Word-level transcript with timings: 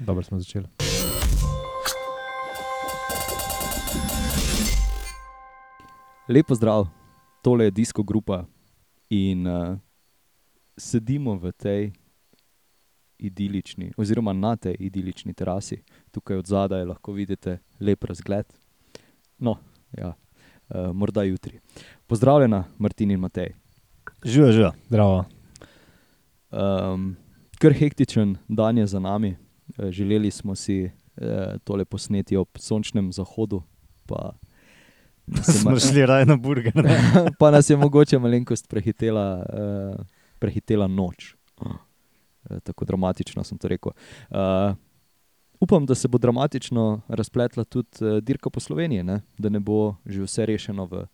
Dobro 0.00 0.22
smo 0.22 0.38
začeli. 0.38 0.66
Lepo 6.28 6.54
zdrav, 6.54 6.86
tole 7.42 7.64
je 7.64 7.70
Disko 7.70 8.02
Grupa 8.02 8.44
in 9.10 9.46
uh, 9.46 9.78
sedimo 10.76 11.34
v 11.34 11.52
tej 11.52 11.92
idilični, 13.18 13.92
oziroma 13.96 14.32
na 14.32 14.56
tej 14.56 14.76
idilični 14.78 15.34
terasi, 15.34 15.82
tukaj 16.10 16.36
od 16.36 16.46
zadaj 16.46 16.84
lahko 16.84 17.12
vidite 17.12 17.58
lep 17.80 18.04
razgled. 18.04 18.46
No, 19.38 19.56
ja, 19.98 20.14
uh, 20.68 20.92
morda 20.92 21.22
jutri. 21.22 21.60
Pozdravljena, 22.06 22.64
Martin 22.78 23.10
in 23.10 23.20
Matej. 23.20 23.54
Živijo, 24.24 24.52
živijo. 24.52 24.72
Zdravo. 24.88 25.24
Um, 26.50 27.16
kar 27.58 27.72
hektičen 27.72 28.36
dan 28.48 28.78
je 28.78 28.86
za 28.86 29.00
nami. 29.00 29.47
Eh, 29.76 29.90
Želeli 29.90 30.30
smo 30.30 30.54
si 30.54 30.84
uh, 30.84 31.26
tole 31.64 31.84
posneti 31.84 32.36
ob 32.36 32.48
sončnem 32.58 33.12
zahodu, 33.12 33.62
pa 34.06 34.32
nas 35.26 35.48
je 35.48 35.52
Smo 35.62 35.78
šli 35.78 36.06
raje 36.06 36.26
na 36.26 36.36
burger. 36.36 36.72
pa 37.40 37.50
nas 37.50 37.70
je 37.70 37.76
mogoče 37.76 38.18
malenkost 38.18 38.68
prehitela, 38.68 39.44
uh, 39.52 40.04
prehitela 40.38 40.86
noč. 40.86 41.34
Uh, 41.60 41.72
tako 42.62 42.84
dramatično 42.84 43.44
sem 43.44 43.58
to 43.58 43.68
rekel. 43.68 43.92
Uh, 44.30 44.76
upam, 45.60 45.86
da 45.86 45.94
se 45.94 46.08
bo 46.08 46.18
dramatično 46.18 47.00
razpletla 47.08 47.64
tudi 47.64 48.04
uh, 48.04 48.18
dirka 48.18 48.50
po 48.50 48.60
Sloveniji, 48.60 49.02
ne? 49.02 49.20
da 49.38 49.48
ne 49.48 49.60
bo 49.60 49.94
že 50.06 50.22
vse 50.22 50.46
rešeno 50.46 50.86
v 50.86 51.06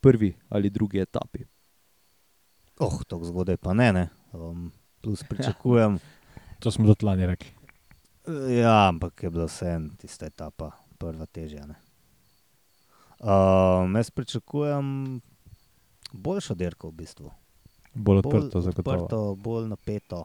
prvi 0.00 0.34
ali 0.48 0.70
drugi 0.70 0.98
etapi. 0.98 1.44
Oh, 2.80 3.04
tako 3.08 3.24
zgodaj 3.24 3.56
pa 3.56 3.74
ne. 3.74 3.92
ne. 3.92 4.08
Um, 4.32 4.72
plus 5.00 5.22
pričakujem. 5.28 5.98
To 6.62 6.70
smo 6.70 6.86
tudi 6.86 7.04
lani 7.04 7.26
rekli. 7.26 7.61
Ja, 8.62 8.88
ampak 8.88 9.22
je 9.22 9.30
bila 9.30 9.46
vseeno 9.46 9.90
tista 9.98 10.26
etapa, 10.26 10.70
prva 10.98 11.26
težja. 11.26 11.66
ne. 11.66 11.74
Um, 13.22 13.96
jaz 13.96 14.10
pričakujem 14.10 15.20
boljšo 16.12 16.54
dirko 16.54 16.88
v 16.88 16.92
bistvu. 16.92 17.30
Bolj 17.94 18.18
odprto, 18.18 18.60
zagotovo. 18.60 18.96
odprto 18.96 19.34
bolj 19.34 19.68
napeto. 19.68 20.24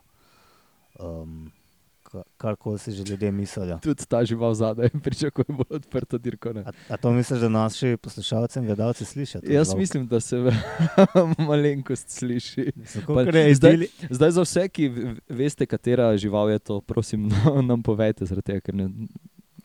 Um, 2.08 2.14
ka- 2.14 2.24
Karkoli 2.38 2.80
si 2.80 2.92
že 2.92 3.04
ljudje 3.04 3.32
mislijo. 3.32 3.80
Tudi 3.80 4.06
ta 4.06 4.24
žival 4.24 4.54
zadaj 4.54 4.90
pričakuje 4.92 5.46
bolj 5.50 5.76
odprto 5.78 6.18
dirko. 6.18 6.54
ne. 6.54 6.62
A, 6.62 6.72
a 6.90 6.98
to 6.98 7.12
misliš, 7.12 7.40
da 7.40 7.50
naši 7.50 7.98
poslušalci 7.98 8.60
in 8.60 8.66
gledalci 8.66 9.06
slišijo? 9.06 9.42
Jaz 9.44 9.68
zelo? 9.68 9.78
mislim, 9.78 10.08
da 10.08 10.20
se 10.20 10.36
malenkost 11.40 12.10
sliši. 12.10 12.72
Pa 13.06 13.22
je 13.24 13.56
zdaj- 13.56 13.88
Zdaj, 14.10 14.32
za 14.32 14.42
vse, 14.42 14.70
ki 14.70 14.92
veste, 15.30 15.66
katera 15.66 16.18
žival 16.18 16.50
je 16.50 16.60
to, 16.60 16.82
prosim, 16.82 17.30
nam 17.64 17.84
povejte, 17.84 18.26
tega, 18.38 18.60
ker 18.62 18.74
ne, 18.74 18.90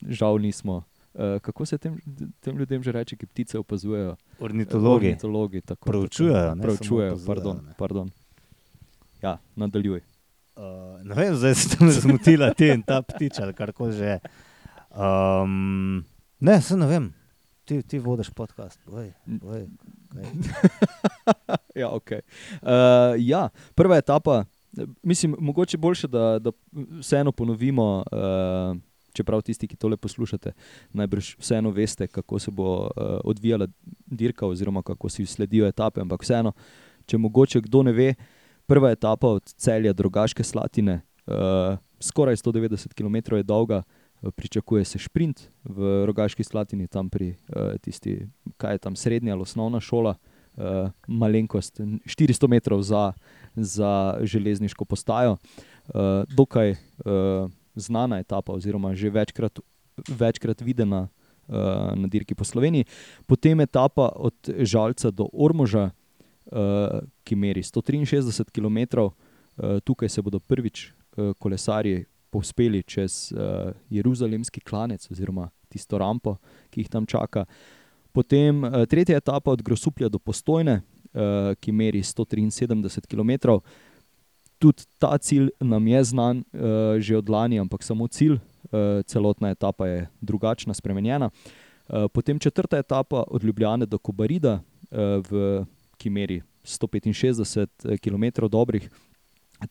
žal 0.02 0.38
nismo. 0.38 0.82
Uh, 1.12 1.38
kako 1.38 1.66
se 1.66 1.78
tem, 1.78 1.98
tem 2.40 2.56
ljudem 2.56 2.82
že 2.82 2.92
reče, 2.92 3.16
ki 3.16 3.26
ptice 3.26 3.58
opazujejo? 3.58 4.16
Ornitologi. 4.40 5.06
Ornitologi 5.06 5.60
tako, 5.60 5.84
Proučujejo, 5.84 6.34
tako, 6.34 6.54
ne 6.56 6.64
opazujejo, 6.64 7.16
pardon, 7.26 7.56
ne. 7.58 7.74
pardon. 7.78 8.10
Ja, 9.22 9.38
nadaljuj. 9.54 10.00
Uh, 10.56 11.00
ne 11.04 11.14
vem, 11.14 11.34
zdaj 11.34 11.54
se 11.54 11.76
tam 11.76 11.90
zmotila 12.00 12.52
ti 12.54 12.68
in 12.68 12.82
ta 12.84 13.02
ptič 13.02 13.38
ali 13.40 13.54
karkoli 13.56 13.92
že. 13.96 14.04
je. 14.04 14.20
Um, 14.92 16.04
ne, 16.40 16.60
se 16.60 16.76
ne 16.76 16.86
vem. 16.86 17.12
Ti, 17.64 17.82
ti 17.82 17.98
vodiš 17.98 18.30
podcast. 18.36 18.80
Oj, 18.86 19.12
oj, 19.42 19.66
kaj. 20.12 20.24
ja, 21.82 21.88
okay. 21.88 22.20
uh, 22.60 23.16
ja, 23.16 23.48
prva 23.74 23.96
etapa, 23.96 24.44
eh, 24.78 24.84
mislim, 25.02 25.36
mogoče 25.38 25.78
boljše, 25.78 26.08
da, 26.08 26.38
da 26.38 26.52
vseeno 27.00 27.32
ponovimo. 27.32 28.04
Uh, 28.12 28.76
Čeprav 29.12 29.42
tisti, 29.44 29.68
ki 29.68 29.76
tole 29.76 29.96
poslušate, 30.00 30.54
najbrž 30.96 31.34
vseeno 31.36 31.68
veste, 31.70 32.06
kako 32.08 32.38
se 32.38 32.50
bo 32.50 32.68
uh, 32.80 33.18
odvijala 33.24 33.66
dirka, 34.06 34.46
oziroma 34.46 34.80
kako 34.82 35.08
si 35.08 35.26
sledijo 35.26 35.66
etape. 35.68 36.00
Ampak 36.00 36.24
vseeno, 36.24 36.54
če 37.06 37.20
mogoče 37.20 37.60
kdo 37.60 37.82
ne 37.82 37.92
ve, 37.92 38.14
prva 38.72 38.90
etapa 38.90 39.28
od 39.28 39.44
celja 39.44 39.92
do 39.92 40.02
Rogaške 40.02 40.44
Slatine, 40.44 41.02
uh, 41.26 41.76
skoraj 42.00 42.36
190 42.40 42.94
km 42.96 43.36
je 43.36 43.42
dolga, 43.42 43.82
uh, 44.22 44.30
pričakuje 44.30 44.84
se 44.84 44.98
sprint 44.98 45.50
v 45.64 46.06
Rogaški 46.08 46.44
Slatini, 46.44 46.88
tam 46.88 47.10
pri 47.10 47.34
uh, 47.52 47.76
tisti, 47.84 48.28
kaj 48.56 48.74
je 48.74 48.78
tam 48.78 48.96
srednja 48.96 49.34
ali 49.34 49.44
osnovna 49.44 49.80
šola, 49.80 50.14
uh, 50.56 50.88
malenkost, 51.06 51.80
400 51.80 52.48
metrov 52.48 52.82
za, 52.82 53.12
za 53.54 54.18
železniško 54.22 54.84
postajo. 54.84 55.36
Uh, 55.92 56.24
dokaj 56.32 56.70
uh, 56.72 57.50
znana 57.74 58.24
etapa, 58.24 58.56
oziroma 58.56 58.94
že 58.94 59.10
večkrat, 59.10 59.60
večkrat 60.08 60.60
videna 60.60 61.08
uh, 61.08 61.92
na 61.92 62.08
dirki 62.08 62.34
po 62.34 62.44
Sloveniji. 62.44 62.88
Potem 63.26 63.60
etapa 63.60 64.08
od 64.16 64.48
Žalca 64.48 65.10
do 65.10 65.28
Ormoža, 65.32 65.90
ki 67.24 67.36
meri 67.36 67.62
163 67.62 68.50
km. 68.52 68.78
Uh, 69.52 69.78
tukaj 69.84 70.08
se 70.08 70.22
bodo 70.22 70.40
prvič 70.40 70.88
uh, 70.88 71.32
kolesarji 71.38 72.04
povzpeli 72.32 72.80
čez 72.82 73.32
Jeruzalemski 73.92 74.60
klanec, 74.64 75.04
oziroma 75.10 75.50
tisto 75.68 75.98
rampo, 76.00 76.38
ki 76.72 76.80
jih 76.80 76.88
tam 76.88 77.04
čaka. 77.04 77.44
Potem 78.12 78.64
tretja 78.88 79.18
etapa 79.20 79.52
od 79.52 79.60
Grosuplja 79.60 80.08
do 80.08 80.16
Postojne, 80.18 80.80
ki 81.60 81.72
meri 81.76 82.00
173 82.00 83.04
km. 83.04 83.60
Tudi 84.56 84.88
ta 84.96 85.18
cilj 85.20 85.50
nam 85.60 85.86
je 85.86 86.04
znan 86.04 86.40
že 86.96 87.20
od 87.20 87.28
lani, 87.28 87.60
ampak 87.60 87.84
samo 87.84 88.08
cilj, 88.08 88.40
celotna 89.04 89.52
etapa 89.52 89.86
je 89.86 90.08
drugačna, 90.20 90.72
spremenjena. 90.72 91.28
Potem 92.16 92.38
četrta 92.38 92.78
etapa 92.78 93.24
od 93.28 93.44
Ljubljane 93.44 93.86
do 93.86 93.98
Kobarida, 93.98 94.62
v, 95.28 95.64
ki 96.02 96.10
meri 96.10 96.40
165 96.66 97.98
km 98.02 98.48
dobrih. 98.50 98.90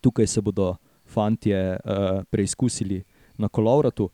Tukaj 0.02 0.28
se 0.28 0.42
bodo 0.42 0.76
fantje 1.06 1.76
uh, 1.76 2.24
preizkusili 2.32 3.04
na 3.38 3.50
kolovratu, 3.50 4.10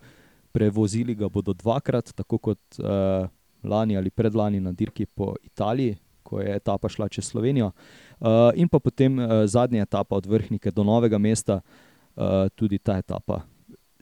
prevozili 0.52 1.16
ga 1.16 1.30
bodo 1.30 1.54
dvakrat, 1.54 2.14
tako 2.18 2.38
kot 2.38 2.80
uh, 2.80 3.30
lani 3.64 3.98
ali 3.98 4.10
predlani 4.10 4.60
na 4.60 4.72
dirki 4.72 5.06
po 5.06 5.36
Italiji, 5.44 5.98
ko 6.24 6.42
je 6.42 6.56
etapa 6.56 6.90
šla 6.90 7.08
čez 7.10 7.30
Slovenijo. 7.30 7.72
Uh, 8.20 8.50
in 8.56 8.68
pa 8.68 8.80
potem 8.80 9.20
uh, 9.20 9.46
zadnja 9.46 9.86
etapa 9.86 10.18
od 10.18 10.26
Vrhnike 10.26 10.72
do 10.72 10.84
Novega 10.84 11.18
mesta, 11.18 11.62
uh, 11.62 12.50
tudi 12.56 12.80
ta 12.80 12.98
etapa. 12.98 13.44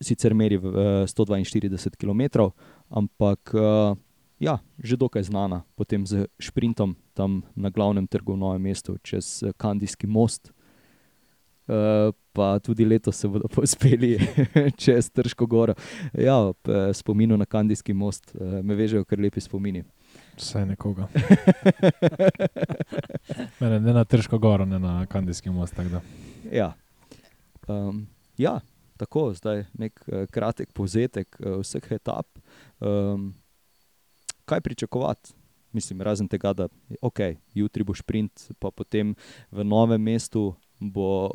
Sicer 0.02 0.34
meri 0.34 0.56
uh, 0.58 1.04
142 1.08 2.00
km, 2.00 2.48
ampak 2.90 3.52
uh, 3.54 3.98
ja, 4.40 4.60
že 4.84 4.98
dokaj 5.00 5.24
znana, 5.24 5.64
potem 5.76 6.06
z 6.06 6.28
sprintom 6.40 6.96
tam 7.14 7.44
na 7.56 7.70
glavnem 7.70 8.08
trgu 8.08 8.36
v 8.36 8.40
Novem 8.40 8.62
mestu 8.62 8.98
čez 9.04 9.44
eh, 9.44 9.54
Kandijski 9.58 10.08
most. 10.08 10.52
Uh, 11.66 12.14
pa 12.30 12.60
tudi 12.60 12.86
letos 12.86 13.18
se 13.18 13.28
bodo 13.28 13.48
povzpeli 13.56 14.20
čez 14.82 15.10
Trško 15.10 15.46
goro. 15.50 15.74
Ja, 16.14 16.38
ob 16.38 16.70
eh, 16.70 16.94
spominu 16.94 17.38
na 17.38 17.46
Kandijski 17.46 17.94
most 17.94 18.36
uh, 18.36 18.62
me 18.62 18.76
vežejo 18.76 19.06
kar 19.06 19.20
lepi 19.20 19.42
spomini. 19.42 19.82
Vse 20.38 20.62
nekoga. 20.66 21.08
Mene, 23.60 23.80
ne 23.80 23.94
na 23.94 24.04
Trško 24.06 24.38
goro, 24.38 24.66
ne 24.66 24.80
na 24.80 25.06
Kandijski 25.06 25.50
most. 25.50 25.76
tako 25.76 25.90
da. 25.90 26.02
Ja. 26.52 26.74
Um, 27.68 28.08
ja, 28.38 28.60
tako 28.98 29.34
zdaj 29.34 29.66
nek 29.74 30.04
uh, 30.06 30.28
kratek 30.30 30.70
povzetek 30.70 31.40
uh, 31.40 31.64
vseh 31.64 31.92
etap. 31.98 32.28
Kaj 34.46 34.62
pričakovati? 34.62 35.34
Mislim, 35.76 36.02
razen 36.02 36.28
tega, 36.32 36.54
da 36.54 36.68
okay, 37.02 37.36
jutri 37.54 37.84
bo 37.84 37.94
sprint, 37.96 38.48
pa 38.60 38.72
potem 38.72 39.16
v 39.52 39.64
novem 39.68 40.02
mestu 40.02 40.54
bo, 40.80 41.30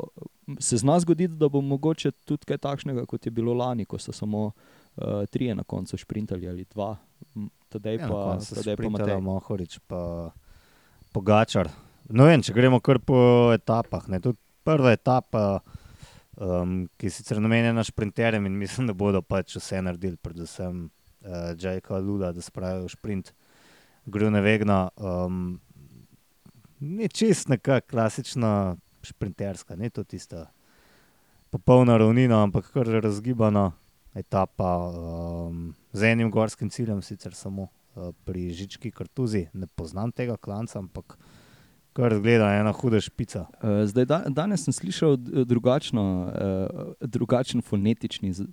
se 0.59 0.77
zna 0.77 0.99
zgoditi, 0.99 1.35
da 1.35 1.49
bo 1.49 1.61
mogoče 1.61 2.11
tudi 2.25 2.49
kaj 2.49 2.57
takšnega, 2.57 3.05
kot 3.05 3.25
je 3.25 3.31
bilo 3.31 3.53
lani, 3.53 3.85
ko 3.85 3.99
so 4.01 4.13
samo 4.13 4.47
uh, 4.47 5.25
trije 5.29 5.55
na 5.55 5.63
koncu 5.63 5.97
sprintali 5.97 6.49
ali 6.49 6.65
dva, 6.65 6.95
tedaj 7.69 7.95
Ja, 7.95 8.07
na 8.07 8.13
pa, 8.13 8.37
tedaj 8.55 8.77
pa 8.77 8.89
Matej. 8.89 9.21
Mohorič, 9.21 9.79
pa 9.87 10.31
Pogačar. 11.11 11.69
No, 12.09 12.25
vem, 12.25 12.41
če 12.41 12.53
gremo 12.55 12.79
kar 12.83 12.99
po 13.03 13.51
etapah. 13.53 14.07
Ne, 14.09 14.19
tudi 14.23 14.39
prva 14.63 14.93
etapa, 14.95 15.59
um, 16.37 16.85
ki 16.97 17.09
je 17.09 17.15
sicer 17.17 17.41
namenjena 17.43 17.83
šprinterjem 17.83 18.45
in 18.47 18.57
mislim, 18.57 18.89
da 18.89 18.95
bodo 18.97 19.21
pač 19.21 19.57
vse 19.59 19.81
naredili, 19.83 20.17
predvsem 20.17 20.87
uh, 21.21 21.55
Džajka 21.55 21.97
Lula, 21.97 22.31
da 22.31 22.41
spravijo 22.41 22.87
šprint 22.87 23.33
Grune 24.05 24.41
Vegna. 24.41 24.89
Um, 24.97 25.59
ni 26.79 27.09
čist 27.09 27.49
neka 27.49 27.81
klasična 27.81 28.75
šprinterska, 29.03 29.75
ni 29.75 29.89
to 29.89 30.03
tista 30.03 30.47
popolna 31.49 31.97
ravnina, 31.97 32.43
ampak 32.43 32.71
kar 32.73 32.87
razgibana 32.87 33.71
etapa 34.15 34.71
um, 34.89 35.73
z 35.93 36.11
enim 36.11 36.31
gorskim 36.31 36.69
ciljem, 36.69 37.01
sicer 37.01 37.33
samo 37.33 37.67
uh, 37.67 38.11
pri 38.25 38.49
Žički 38.53 38.91
Kartuzi. 38.91 39.47
Ne 39.53 39.67
poznam 39.67 40.11
tega 40.11 40.37
klanca, 40.37 40.79
ampak 40.79 41.17
kar 41.93 42.15
zgleda 42.15 42.53
ena 42.59 42.71
huda 42.71 43.01
špica. 43.01 43.45
Uh, 43.59 43.83
zdaj, 43.85 44.05
da, 44.05 44.19
danes 44.29 44.63
sem 44.63 44.73
slišal 44.73 45.17
d- 45.17 45.45
drugačno, 45.45 46.03
uh, 46.27 46.93
drugačen 47.01 47.61
fonetični 47.61 48.31
uh, 48.31 48.45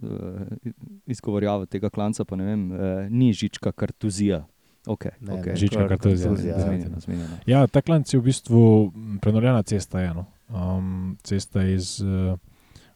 izgovorjavo 1.07 1.67
tega 1.67 1.91
klanca, 1.91 2.25
pa 2.25 2.37
ne 2.37 2.45
vem, 2.45 2.71
uh, 2.71 2.79
ni 3.11 3.33
žička 3.33 3.73
kartuzija. 3.73 4.45
Okay, 4.89 5.11
Ne, 5.21 5.35
okay. 5.35 5.53
ne, 5.53 5.57
Žička 5.57 5.79
kar 5.79 5.89
kartuzija, 5.89 6.29
kartuzija, 6.29 6.55
ja. 6.57 6.61
Zmenjeno, 6.65 7.01
zmenjeno. 7.01 7.37
Ja, 7.47 7.67
ta 7.67 7.83
klanc 7.85 8.09
je 8.15 8.21
v 8.21 8.25
bistvu 8.25 8.93
prenovljena 9.21 9.63
cesta. 9.63 10.01
Je, 10.01 10.15
no. 10.15 10.25
um, 10.49 11.17
cesta 11.23 11.63
iz 11.69 11.99
uh, 12.01 12.39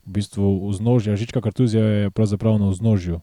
v 0.07 0.15
bistvu 0.17 0.71
vznožja, 0.71 1.17
Žička 1.17 1.41
kartuzija 1.45 1.85
je 1.85 2.11
pravzaprav 2.11 2.57
na 2.59 2.71
vznožju 2.73 3.21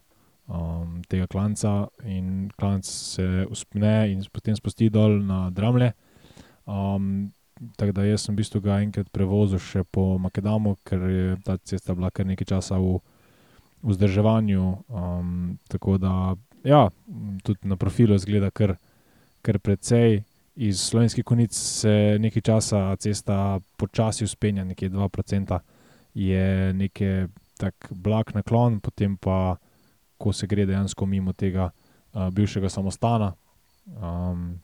um, 0.47 1.01
tega 1.09 1.25
klanca 1.27 1.87
in 2.05 2.51
klanc 2.59 2.85
se 2.85 3.45
uspne 3.49 4.11
in 4.11 4.21
potem 4.31 4.55
spusti 4.55 4.89
dol 4.89 5.17
na 5.23 5.49
Dramlje. 5.49 5.91
Um, 5.91 6.08
tako 7.75 7.91
da 7.91 8.05
jaz 8.05 8.23
sem 8.23 8.35
v 8.35 8.39
bistvu 8.39 8.61
ga 8.63 8.79
enkrat 8.83 9.09
prevozil 9.11 9.59
še 9.59 9.83
po 9.83 10.17
Makedamu, 10.21 10.77
ker 10.87 11.01
je 11.09 11.37
ta 11.43 11.57
cesta 11.57 11.95
bila 11.95 12.11
kar 12.11 12.27
nekaj 12.29 12.47
časa 12.47 12.79
v 12.79 12.99
vzdrževanju. 13.83 14.65
Um, 14.87 15.57
tako 15.67 15.97
da, 15.97 16.35
ja, 16.63 16.89
tudi 17.43 17.67
na 17.67 17.75
profilu 17.75 18.17
zgleda 18.17 18.51
kar, 18.51 18.77
kar 19.41 19.59
precej. 19.59 20.23
Iz 20.59 20.81
slovenskih 20.89 21.23
konic 21.23 21.55
se 21.55 22.17
nekaj 22.19 22.43
časa 22.43 22.95
cesta 22.99 23.59
počasi 23.79 24.27
uspenja, 24.27 24.65
nekje 24.67 24.89
2%, 24.91 25.59
je 26.13 26.73
nekaj 26.73 27.27
tak 27.59 27.87
blag 27.91 28.31
naklon, 28.35 28.79
potem 28.79 29.17
pa, 29.17 29.57
ko 30.19 30.33
se 30.35 30.47
gre 30.47 30.65
dejansko 30.67 31.05
mimo 31.05 31.31
tega 31.33 31.69
uh, 31.71 32.27
bivšega 32.31 32.69
samostana, 32.69 33.33
um, 33.95 34.59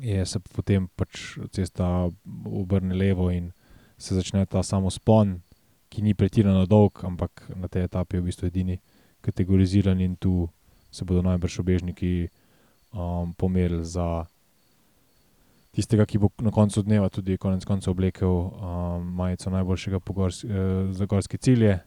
je 0.00 0.26
se 0.26 0.38
potem 0.40 0.88
pač 0.96 1.38
cesta 1.52 2.10
obrne 2.44 2.94
levo 2.94 3.30
in 3.30 3.52
se 3.98 4.14
začne 4.14 4.46
ta 4.46 4.62
samo 4.62 4.90
spon, 4.90 5.40
ki 5.88 6.02
ni 6.02 6.14
pretirano 6.14 6.66
dolg, 6.66 7.04
ampak 7.04 7.50
na 7.54 7.68
tej 7.68 7.86
etapi 7.86 8.16
je 8.16 8.20
v 8.20 8.26
bistvu 8.26 8.46
edini 8.50 8.80
kategoriziran 9.22 10.00
in 10.00 10.16
tu 10.16 10.48
se 10.90 11.04
bodo 11.04 11.22
najbrž 11.22 11.60
obežniki 11.60 12.28
um, 12.92 13.34
pomerili 13.34 13.84
za 13.84 14.26
tistega, 15.74 16.06
ki 16.06 16.18
bo 16.18 16.30
na 16.38 16.50
koncu 16.54 16.82
dneva 16.82 17.08
tudi 17.10 17.38
konec 17.38 17.64
koncev 17.66 17.94
oblekel 17.94 18.30
um, 18.30 18.52
majico 19.14 19.50
najboljšega 19.50 20.00
pogors, 20.00 20.44
eh, 20.44 20.48
za 20.94 21.06
gorske 21.06 21.38
cilje. 21.38 21.78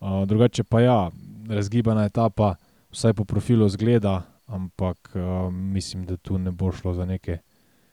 Uh, 0.00 0.22
drugače 0.26 0.62
pa 0.64 0.80
ja, 0.80 1.10
razgibana 1.48 2.04
etapa, 2.06 2.54
vsaj 2.92 3.14
po 3.14 3.24
profilu 3.24 3.68
zgleda, 3.68 4.22
ampak 4.46 5.12
uh, 5.14 5.52
mislim, 5.52 6.06
da 6.06 6.16
tu 6.16 6.38
ne 6.38 6.50
bo 6.50 6.72
šlo 6.72 6.94
za 6.94 7.04
neke 7.04 7.38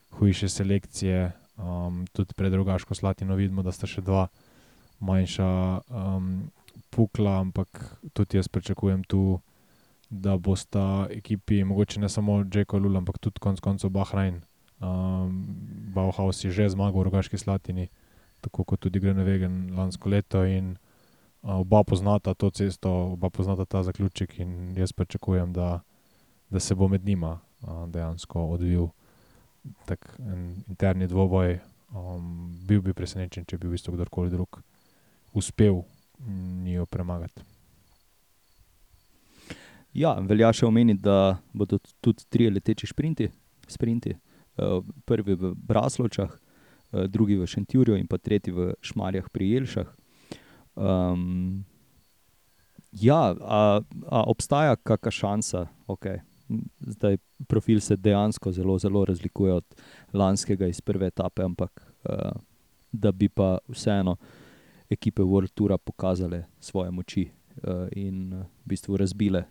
hujše 0.10 0.50
selekcije. 0.50 1.32
Um, 1.58 2.06
tudi 2.14 2.34
pred 2.34 2.52
drugaško 2.52 2.96
slatino 2.96 3.36
vidimo, 3.36 3.64
da 3.64 3.72
sta 3.72 3.88
še 3.88 4.02
dva 4.02 4.28
manjša 5.00 5.50
um, 5.90 6.52
pukla, 6.90 7.40
ampak 7.42 7.98
tudi 8.14 8.38
jaz 8.38 8.48
pričakujem 8.48 9.04
tu, 9.04 9.40
da 10.10 10.38
bosta 10.38 11.08
ekipi, 11.10 11.64
mogoče 11.64 12.00
ne 12.00 12.10
samo 12.10 12.44
Džeko 12.44 12.78
Lula, 12.78 13.02
ampak 13.02 13.18
tudi 13.18 13.42
konec 13.42 13.60
koncev 13.60 13.90
Bahrain. 13.90 14.42
Um, 14.82 15.46
Bauhaus 15.94 16.44
je 16.44 16.52
že 16.52 16.70
zmagal 16.70 17.02
v 17.02 17.06
Rogaški 17.10 17.38
Slatini, 17.38 17.90
tako 18.42 18.64
kot 18.64 18.80
tudi 18.80 19.00
Grenevegen 19.00 19.74
lansko 19.78 20.10
leto. 20.10 20.44
In, 20.46 20.76
uh, 21.42 21.60
oba 21.62 21.84
poznata 21.84 22.34
to 22.34 22.50
cesto, 22.50 23.14
oba 23.14 23.30
poznata 23.30 23.66
ta 23.66 23.84
zaključek, 23.84 24.40
in 24.40 24.78
jaz 24.78 24.94
pričakujem, 24.94 25.54
da, 25.54 25.82
da 26.54 26.60
se 26.60 26.76
bo 26.76 26.88
med 26.88 27.06
njima 27.06 27.40
uh, 27.62 27.90
dejansko 27.90 28.46
odvil 28.54 28.88
tak 29.86 30.18
en 30.20 30.64
interni 30.68 31.08
dvoboj. 31.08 31.60
Um, 31.94 32.50
bil 32.66 32.82
bi 32.82 32.94
presenečen, 32.94 33.46
če 33.46 33.58
bi 33.58 33.68
v 33.68 33.76
bistvu 33.76 33.94
kdorkoli 33.94 34.32
drug 34.34 34.58
uspel 35.38 35.84
njo 36.66 36.86
premagati. 36.90 37.42
Ja, 39.94 40.16
velja 40.18 40.50
še 40.54 40.66
omeniti, 40.66 41.04
da 41.06 41.38
bodo 41.54 41.78
tudi 42.02 42.26
tri 42.30 42.50
leteči 42.50 42.90
šprinti. 42.90 43.30
sprinti. 43.68 44.16
Uh, 44.58 44.82
prvi 45.06 45.34
v 45.34 45.54
Braslovčah, 45.58 46.34
uh, 46.34 47.06
drugi 47.10 47.38
v 47.38 47.46
Šentjurju 47.50 47.98
in 47.98 48.08
pa 48.08 48.18
tretji 48.18 48.54
v 48.54 48.74
Šmarjah 48.82 49.30
pri 49.30 49.50
Jelšah. 49.54 49.94
Um, 50.76 51.66
ja, 52.92 53.34
a, 53.34 53.82
a 54.10 54.20
obstaja 54.30 54.76
kakšna 54.76 55.12
šansa, 55.12 55.66
okay. 55.88 56.22
Zdaj 56.80 57.18
profil 57.48 57.80
se 57.82 57.96
dejansko 57.96 58.52
zelo, 58.52 58.80
zelo 58.80 59.06
razlikuje 59.06 59.54
od 59.54 59.76
lanskega 60.14 60.68
iz 60.68 60.82
prve 60.82 61.08
etape, 61.08 61.44
ampak 61.44 61.94
uh, 62.04 62.32
da 62.92 63.12
bi 63.12 63.30
pa 63.30 63.58
vseeno 63.68 64.16
ekipe 64.90 65.22
World 65.22 65.54
Toura 65.54 65.78
pokazale 65.78 66.44
svoje 66.60 66.92
moči 66.92 67.30
uh, 67.30 67.88
in 67.92 68.34
uh, 68.34 68.46
v 68.66 68.66
bistvu 68.66 68.98
razbile, 68.98 69.44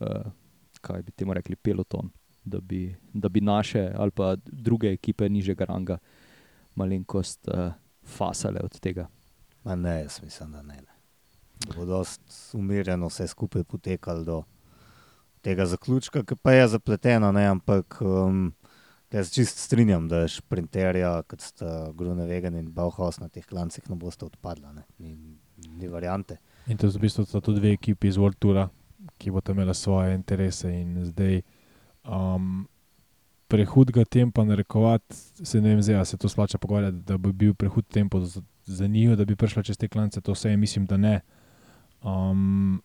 uh, 0.00 0.32
kaj 0.80 1.02
bi 1.02 1.12
temu 1.12 1.34
rekli, 1.34 1.56
peloton, 1.56 2.10
da 2.44 2.60
bi, 2.60 2.96
da 3.12 3.28
bi 3.28 3.40
naše 3.40 3.92
ali 3.96 4.10
pa 4.10 4.36
druge 4.46 4.92
ekipe 4.92 5.28
nižjega 5.28 5.64
ranga 5.64 5.98
malenkost 6.74 7.48
uh, 7.48 7.72
fasale 8.04 8.60
od 8.64 8.80
tega. 8.80 9.08
Ma 9.64 9.76
ne, 9.76 10.00
jaz 10.00 10.20
mislim, 10.22 10.52
da 10.52 10.62
ne. 10.62 10.74
ne. 10.74 10.94
Da 11.66 11.74
bo 11.76 11.84
dost 11.84 12.20
umirjeno 12.54 13.06
vse 13.06 13.26
skupaj 13.26 13.64
potekalo 13.64 14.24
do 14.24 14.42
tega 15.42 15.66
zaključka, 15.66 16.22
ki 16.26 16.36
pa 16.42 16.52
je 16.52 16.68
zapleteno, 16.74 17.32
ne, 17.32 17.46
ampak 17.48 17.98
um, 18.00 18.52
jaz 19.12 19.28
se 19.28 19.34
čist 19.34 19.58
strinjam, 19.58 20.08
da 20.08 20.26
šprinterja, 20.28 21.22
kot 21.28 21.44
sta 21.44 21.90
Grunewegen 21.96 22.58
in 22.58 22.72
Bauhaus 22.74 23.20
na 23.20 23.28
teh 23.28 23.46
klancih, 23.46 23.88
ne 23.90 23.96
boste 23.96 24.26
odpadla, 24.28 24.72
ne. 24.72 24.84
Ni, 24.98 25.38
ni 25.78 25.88
variante. 25.88 26.38
In 26.68 26.76
to 26.76 26.90
so 26.90 26.98
v 26.98 27.06
bistvu 27.06 27.24
tudi 27.40 27.60
dve 27.60 27.72
ekipi 27.76 28.10
iz 28.10 28.18
World 28.20 28.38
Toura, 28.38 28.68
ki 29.18 29.32
bodo 29.32 29.54
imeli 29.54 29.74
svoje 29.74 30.14
interese. 30.14 30.70
In 30.70 31.06
zdaj 31.08 31.40
um, 32.04 32.66
prehudega 33.48 34.04
tempa 34.04 34.44
narekovati, 34.44 35.16
se 35.44 35.60
ne 35.60 35.72
vem, 35.72 35.82
zdaj, 35.82 36.04
se 36.04 36.16
to 36.16 36.28
splača 36.28 36.58
pogovarjati, 36.58 36.96
da 37.08 37.16
bi 37.18 37.32
bil 37.32 37.54
prehud 37.54 37.86
tempo 37.88 38.20
za, 38.20 38.42
za 38.66 38.86
njih, 38.86 39.16
da 39.16 39.24
bi 39.24 39.36
prišla 39.36 39.62
čez 39.62 39.78
te 39.78 39.88
klance, 39.88 40.20
to 40.20 40.36
vse 40.36 40.56
mislim, 40.56 40.86
da 40.86 40.96
ne. 40.96 41.20
Um, 42.02 42.82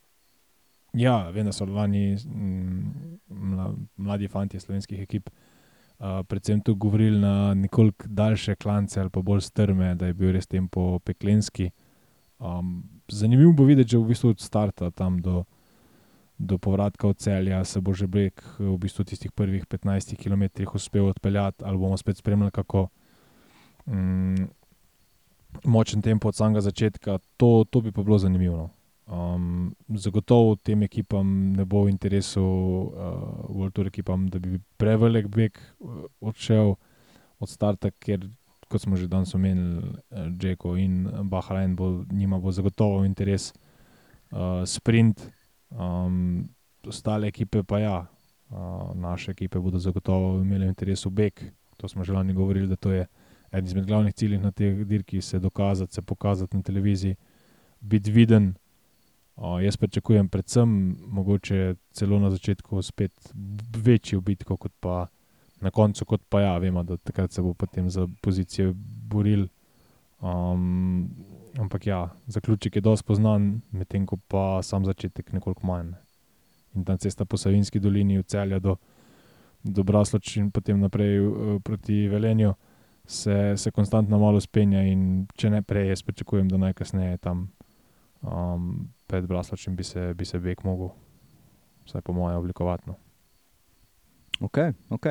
ja, 0.94 1.30
vem, 1.30 1.46
da 1.46 1.52
so 1.52 1.66
lani 1.66 2.16
mm, 2.16 3.20
mla, 3.30 3.74
mladi 3.98 4.28
fanti 4.28 4.60
slovenskih 4.60 5.02
ekip. 5.02 5.30
Uh, 6.00 6.22
predvsem 6.28 6.62
tu 6.62 6.76
govorili 6.76 7.20
na 7.20 7.54
nekoliko 7.54 8.06
daljše 8.08 8.56
klance 8.56 9.00
ali 9.00 9.10
pa 9.10 9.22
bolj 9.22 9.42
strme, 9.42 9.96
da 9.96 10.08
je 10.08 10.14
bil 10.14 10.32
res 10.32 10.48
tempo 10.48 11.00
peklenski. 11.00 11.70
Um, 12.40 12.84
zanimivo 13.08 13.54
bo 13.54 13.64
videti, 13.64 13.94
že 13.94 13.98
v 13.98 14.10
bistvu 14.12 14.34
od 14.34 14.42
starta 14.42 14.92
tam 14.92 15.20
do, 15.22 15.44
do 16.38 16.58
povratka 16.58 17.08
od 17.08 17.18
celja 17.18 17.64
se 17.64 17.82
bo 17.82 17.94
že 17.94 18.08
breg 18.08 18.42
v 18.60 18.78
bistvu 18.78 19.06
tistih 19.06 19.32
prvih 19.32 19.66
15 19.66 20.18
km 20.18 20.68
uspel 20.76 21.08
odpeljati, 21.08 21.64
ali 21.64 21.78
bomo 21.78 21.98
spet 21.98 22.18
spremljali, 22.18 22.52
kako 22.52 22.88
mm, 23.86 24.50
močen 25.64 26.02
tempo 26.02 26.28
od 26.28 26.36
samega 26.36 26.62
začetka. 26.62 27.20
To, 27.38 27.66
to 27.70 27.82
bi 27.82 27.92
pa 27.92 28.04
bilo 28.04 28.18
zanimivo. 28.18 28.70
Um, 29.14 29.76
zagotovo 29.94 30.56
tem 30.56 30.82
ekipam 30.84 31.54
ne 31.54 31.66
bo 31.70 31.84
v 31.86 31.92
interesu, 31.92 32.42
uh, 32.42 33.46
World 33.52 33.74
Tour 33.76 33.88
ekipam, 33.92 34.26
da 34.32 34.40
bi 34.42 34.58
prevelik 34.82 35.28
beg 35.30 35.60
uh, 35.60 36.08
odšel 36.24 36.74
od 37.38 37.50
starta, 37.50 37.92
ker 38.02 38.24
kot 38.72 38.82
smo 38.82 38.98
že 38.98 39.06
danes 39.12 39.36
omenili, 39.38 39.84
uh, 39.86 40.32
Džeko 40.34 40.74
in 40.82 41.06
Bahrain, 41.30 41.76
bo, 41.76 42.02
njima 42.10 42.40
bo 42.42 42.50
zagotovo 42.52 43.04
v 43.04 43.12
interes 43.12 43.52
uh, 44.32 44.64
sprint, 44.66 45.22
um, 45.70 46.48
ostale 46.88 47.30
ekipe 47.30 47.62
pa 47.62 47.84
ja, 47.84 47.98
uh, 48.50 48.96
naše 48.98 49.36
ekipe 49.36 49.62
bodo 49.62 49.78
zagotovo 49.78 50.40
imele 50.42 50.66
v 50.66 50.74
interesu 50.74 51.14
beg. 51.14 51.38
To 51.78 51.88
smo 51.88 52.02
že 52.04 52.18
lani 52.18 52.34
govorili, 52.34 52.68
da 52.68 52.80
to 52.80 52.90
je 52.90 53.06
eden 53.52 53.70
izmed 53.70 53.86
glavnih 53.86 54.14
ciljev 54.16 54.42
na 54.42 54.52
teh 54.52 54.86
dirkih, 54.88 55.22
se 55.22 55.40
dokazati, 55.40 55.94
se 55.94 56.02
pokazati 56.02 56.58
na 56.58 56.64
televiziji, 56.64 57.16
biti 57.80 58.12
viden. 58.12 58.54
Uh, 59.36 59.64
jaz 59.64 59.78
pričakujem, 59.78 60.30
predvsem, 60.30 60.98
mogoče 61.08 61.76
celo 61.92 62.20
na 62.20 62.30
začetku, 62.30 62.82
spet 62.82 63.34
večjo 63.78 64.22
bitko, 64.22 64.58
kot 64.58 64.72
pa 64.80 65.08
na 65.62 65.72
koncu, 65.72 66.06
kot 66.06 66.22
pa 66.30 66.42
ja, 66.42 66.58
vemo, 66.58 66.84
da 66.84 66.98
takrat 66.98 67.32
se 67.32 67.42
bo 67.42 67.54
potem 67.54 67.90
za 67.90 68.08
pozicijo 68.22 68.74
boril. 69.10 69.48
Um, 70.22 71.10
ampak 71.60 71.88
ja, 71.88 72.10
zaključek 72.28 72.76
je 72.76 72.82
dosti 72.82 73.08
poznan, 73.08 73.62
medtem 73.72 74.06
ko 74.06 74.18
pa 74.28 74.62
sam 74.62 74.86
začetek 74.86 75.34
nekoliko 75.34 75.68
manj. 75.68 75.94
In 76.76 76.86
ta 76.86 76.98
cesta 76.98 77.26
po 77.26 77.38
Savinski 77.38 77.80
dolini 77.80 78.20
od 78.20 78.28
celja 78.28 78.60
do, 78.60 78.76
do 79.64 79.84
Brasloč 79.84 80.38
in 80.38 80.52
potem 80.52 80.80
naprej 80.80 81.20
uh, 81.20 81.62
proti 81.62 82.08
Velenju 82.08 82.54
se, 83.06 83.54
se 83.58 83.72
konstantno 83.72 84.20
malo 84.20 84.40
spenja 84.42 84.82
in 84.88 85.28
če 85.36 85.50
ne 85.50 85.62
prej, 85.62 85.90
jaz 85.90 86.04
pričakujem, 86.04 86.50
da 86.50 86.58
najkasneje 86.58 87.18
tam 87.18 87.48
um, 88.22 88.90
pred 89.14 89.28
Brasločem 89.28 89.76
bi 89.76 89.84
se, 89.84 90.14
bi 90.14 90.26
se 90.26 90.40
beg 90.40 90.64
mogel, 90.66 90.90
vsaj 91.86 92.02
po 92.02 92.14
mojem, 92.18 92.38
oblikovati. 92.38 92.88
No. 92.90 92.96
Ok, 94.40 94.58
ok. 94.90 95.06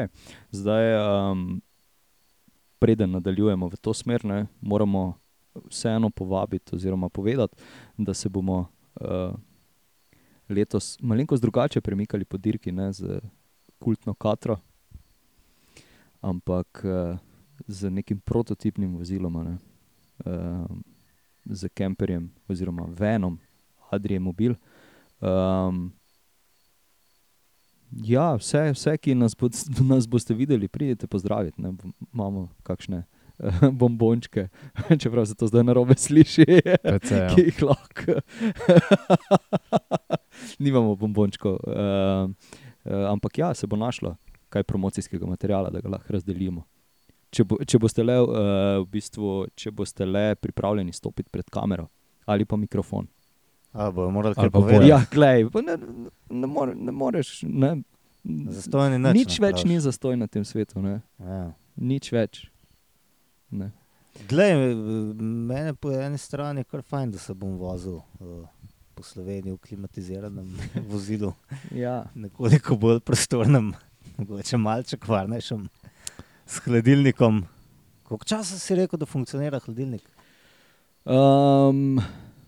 Zdaj, 0.50 0.86
um, 0.98 1.60
preden 2.82 3.14
nadaljujemo 3.14 3.68
v 3.70 3.78
to 3.78 3.94
smer, 3.94 4.24
ne, 4.24 4.46
moramo 4.60 5.20
vseeno 5.70 6.10
povabiti 6.10 6.74
oziroma 6.74 7.08
povedati, 7.08 7.62
da 7.96 8.14
se 8.14 8.28
bomo 8.28 8.64
uh, 9.00 9.36
letos 10.48 10.96
malenkost 11.00 11.42
drugače 11.42 11.80
premikali 11.80 12.24
po 12.24 12.36
dirki, 12.36 12.72
ne 12.72 12.90
z 12.92 13.20
kultno 13.78 14.14
katro, 14.14 14.58
ampak 16.20 16.82
uh, 16.84 17.18
z 17.66 17.90
nekim 17.90 18.18
prototipnim 18.18 18.98
vozilom, 18.98 19.38
ne, 19.44 19.56
uh, 20.26 20.66
z 21.44 21.68
kemperjem 21.68 22.32
oziroma 22.48 22.90
venom, 22.98 23.38
Adrijem 23.92 24.22
Mobil. 24.22 24.56
Um, 25.20 25.92
ja, 27.92 28.32
vse, 28.40 28.70
vse, 28.72 28.96
ki 28.98 29.14
nas, 29.18 29.36
bo, 29.38 29.50
nas 29.92 30.08
boste 30.08 30.34
videli, 30.34 30.68
pridite 30.68 31.06
pozdraviti. 31.06 31.62
Ne, 31.62 31.74
imamo 32.12 32.48
kakšne 32.66 33.04
bombončke, 33.80 34.48
čeprav 35.02 35.26
se 35.26 35.34
to 35.34 35.46
zdaj 35.46 35.64
na 35.64 35.76
robe 35.76 35.94
sliši, 35.98 36.46
PC, 36.82 37.12
ja. 37.12 37.30
ki 37.34 37.46
jih 37.48 37.62
lahko. 37.62 38.18
Nimamo 40.58 40.96
bombončkov. 40.96 41.58
Uh, 41.66 42.30
uh, 42.84 43.10
ampak 43.12 43.38
ja, 43.38 43.54
se 43.54 43.66
bo 43.66 43.76
našlo 43.76 44.16
kaj 44.52 44.62
promocijskega 44.68 45.26
materiala, 45.26 45.70
da 45.70 45.80
ga 45.80 45.88
lahko 45.88 46.12
razdelimo. 46.12 46.66
Če, 47.32 47.44
bo, 47.48 47.56
če, 47.64 47.78
boste 47.80 48.04
le, 48.04 48.18
uh, 48.20 48.34
v 48.82 48.86
bistvu, 48.92 49.30
če 49.56 49.72
boste 49.72 50.04
le 50.04 50.34
pripravljeni 50.36 50.92
stopiti 50.92 51.32
pred 51.32 51.48
kamero 51.52 51.88
ali 52.28 52.44
pa 52.46 52.56
mikrofon. 52.56 53.08
Ali 53.72 53.92
bo 53.92 54.10
morali 54.10 54.34
Ali 54.36 54.44
kaj 54.44 54.50
povedati? 54.52 54.88
Ja, 54.88 55.00
glej, 55.10 55.44
ne, 55.64 55.76
ne, 56.30 56.46
more, 56.46 56.74
ne 56.74 56.92
moreš. 56.92 57.42
Ne, 57.42 57.76
Zastonj 58.24 58.92
ni 58.92 58.98
nič, 58.98 59.14
nič 59.14 59.38
ne, 59.38 59.46
več 59.46 59.56
praviš. 59.56 59.64
ni 59.64 59.80
zastoj 59.80 60.16
na 60.16 60.26
tem 60.26 60.44
svetu. 60.44 60.78
Ne. 60.78 61.00
Ja. 61.18 61.52
Nič 61.76 62.12
več. 62.12 62.44
Ne. 63.50 63.72
Glej, 64.28 64.52
mene 65.18 65.72
po 65.74 65.90
eni 65.90 66.18
strani 66.18 66.60
je 66.60 66.68
kar 66.68 66.82
fajn, 66.82 67.10
da 67.10 67.18
se 67.18 67.34
bom 67.34 67.56
vozil 67.56 67.96
uh, 68.20 68.44
po 68.94 69.02
Sloveniji 69.02 69.56
v 69.56 69.62
klimatiziranem 69.64 70.52
vozilu, 70.92 71.32
Ja. 71.72 72.04
nekoliko 72.14 72.76
bolj 72.76 73.00
prostornem, 73.00 73.72
mogoče 74.20 74.60
malček 74.60 75.08
varnejšem, 75.08 75.64
s 76.46 76.60
hladilnikom. 76.66 77.42
Koliko 78.04 78.28
časa 78.28 78.58
si 78.60 78.76
rekel, 78.76 79.00
da 79.00 79.08
funkcionira 79.08 79.58
hladilnik? 79.64 80.04
Um, 81.08 81.96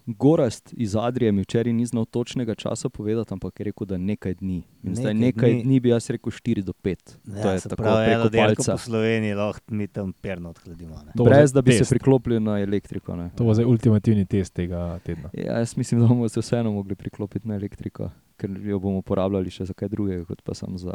Gorast 0.07 0.75
iz 0.75 0.97
Adrije 0.97 1.33
mi 1.33 1.43
včeraj 1.43 1.73
ni 1.73 1.87
znal 1.87 2.05
točnega 2.05 2.55
časa 2.55 2.89
povedati, 2.89 3.33
ampak 3.33 3.61
je 3.61 3.65
rekel, 3.65 3.87
da 3.87 3.99
nekaj 3.99 4.35
dni. 4.35 4.57
In 4.57 4.65
nekaj 4.83 4.95
zdaj 4.95 5.15
Nekaj 5.15 5.53
dni. 5.53 5.63
dni 5.63 5.81
bi 5.81 5.89
jaz 5.89 6.11
rekel 6.11 6.31
4 6.31 6.63
do 6.63 6.73
5. 6.75 6.97
to 7.25 7.49
je 7.49 7.55
Ja, 7.55 7.61
tako 7.61 7.77
pravi, 7.77 8.07
preko 8.07 8.29
palca. 8.31 8.73
po 8.73 8.79
Sloveniji 8.79 9.35
lahko 9.35 9.61
mi 9.69 9.87
tam 9.89 10.13
perno 10.15 10.51
odhladimo. 10.51 10.97
Brez 11.17 11.53
da 11.53 11.63
bi 11.63 11.71
test. 11.71 11.79
se 11.81 11.95
priklopili 11.95 12.41
na 12.41 12.59
elektriko. 12.59 13.17
Ne. 13.17 13.31
To 13.37 13.45
bo 13.45 13.55
zdaj 13.55 13.65
ultimativni 13.67 14.27
test 14.27 14.55
tega 14.55 14.99
tedna. 14.99 15.31
Ja, 15.35 15.59
jaz 15.59 15.77
mislim, 15.77 16.01
da 16.01 16.07
bomo 16.07 16.29
se 16.29 16.41
vseeno 16.41 16.73
mogli 16.73 16.95
priklopiti 16.95 17.49
na 17.49 17.55
elektriko, 17.55 18.11
ker 18.37 18.51
jo 18.61 18.79
bomo 18.79 18.99
uporabljali 18.99 19.51
še 19.51 19.65
za 19.65 19.75
kaj 19.75 19.89
drugega, 19.89 20.25
kot 20.25 20.43
pa 20.43 20.55
samo 20.55 20.79
za, 20.79 20.93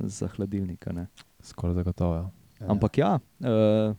za 0.00 0.28
hladilnika. 0.28 0.92
Ne. 0.92 1.06
Skoraj 1.40 1.74
zagotovo. 1.74 2.14
Ja. 2.14 2.30
Ja. 2.58 2.66
Ampak 2.68 2.98
ja, 2.98 3.18
uh, 3.40 3.96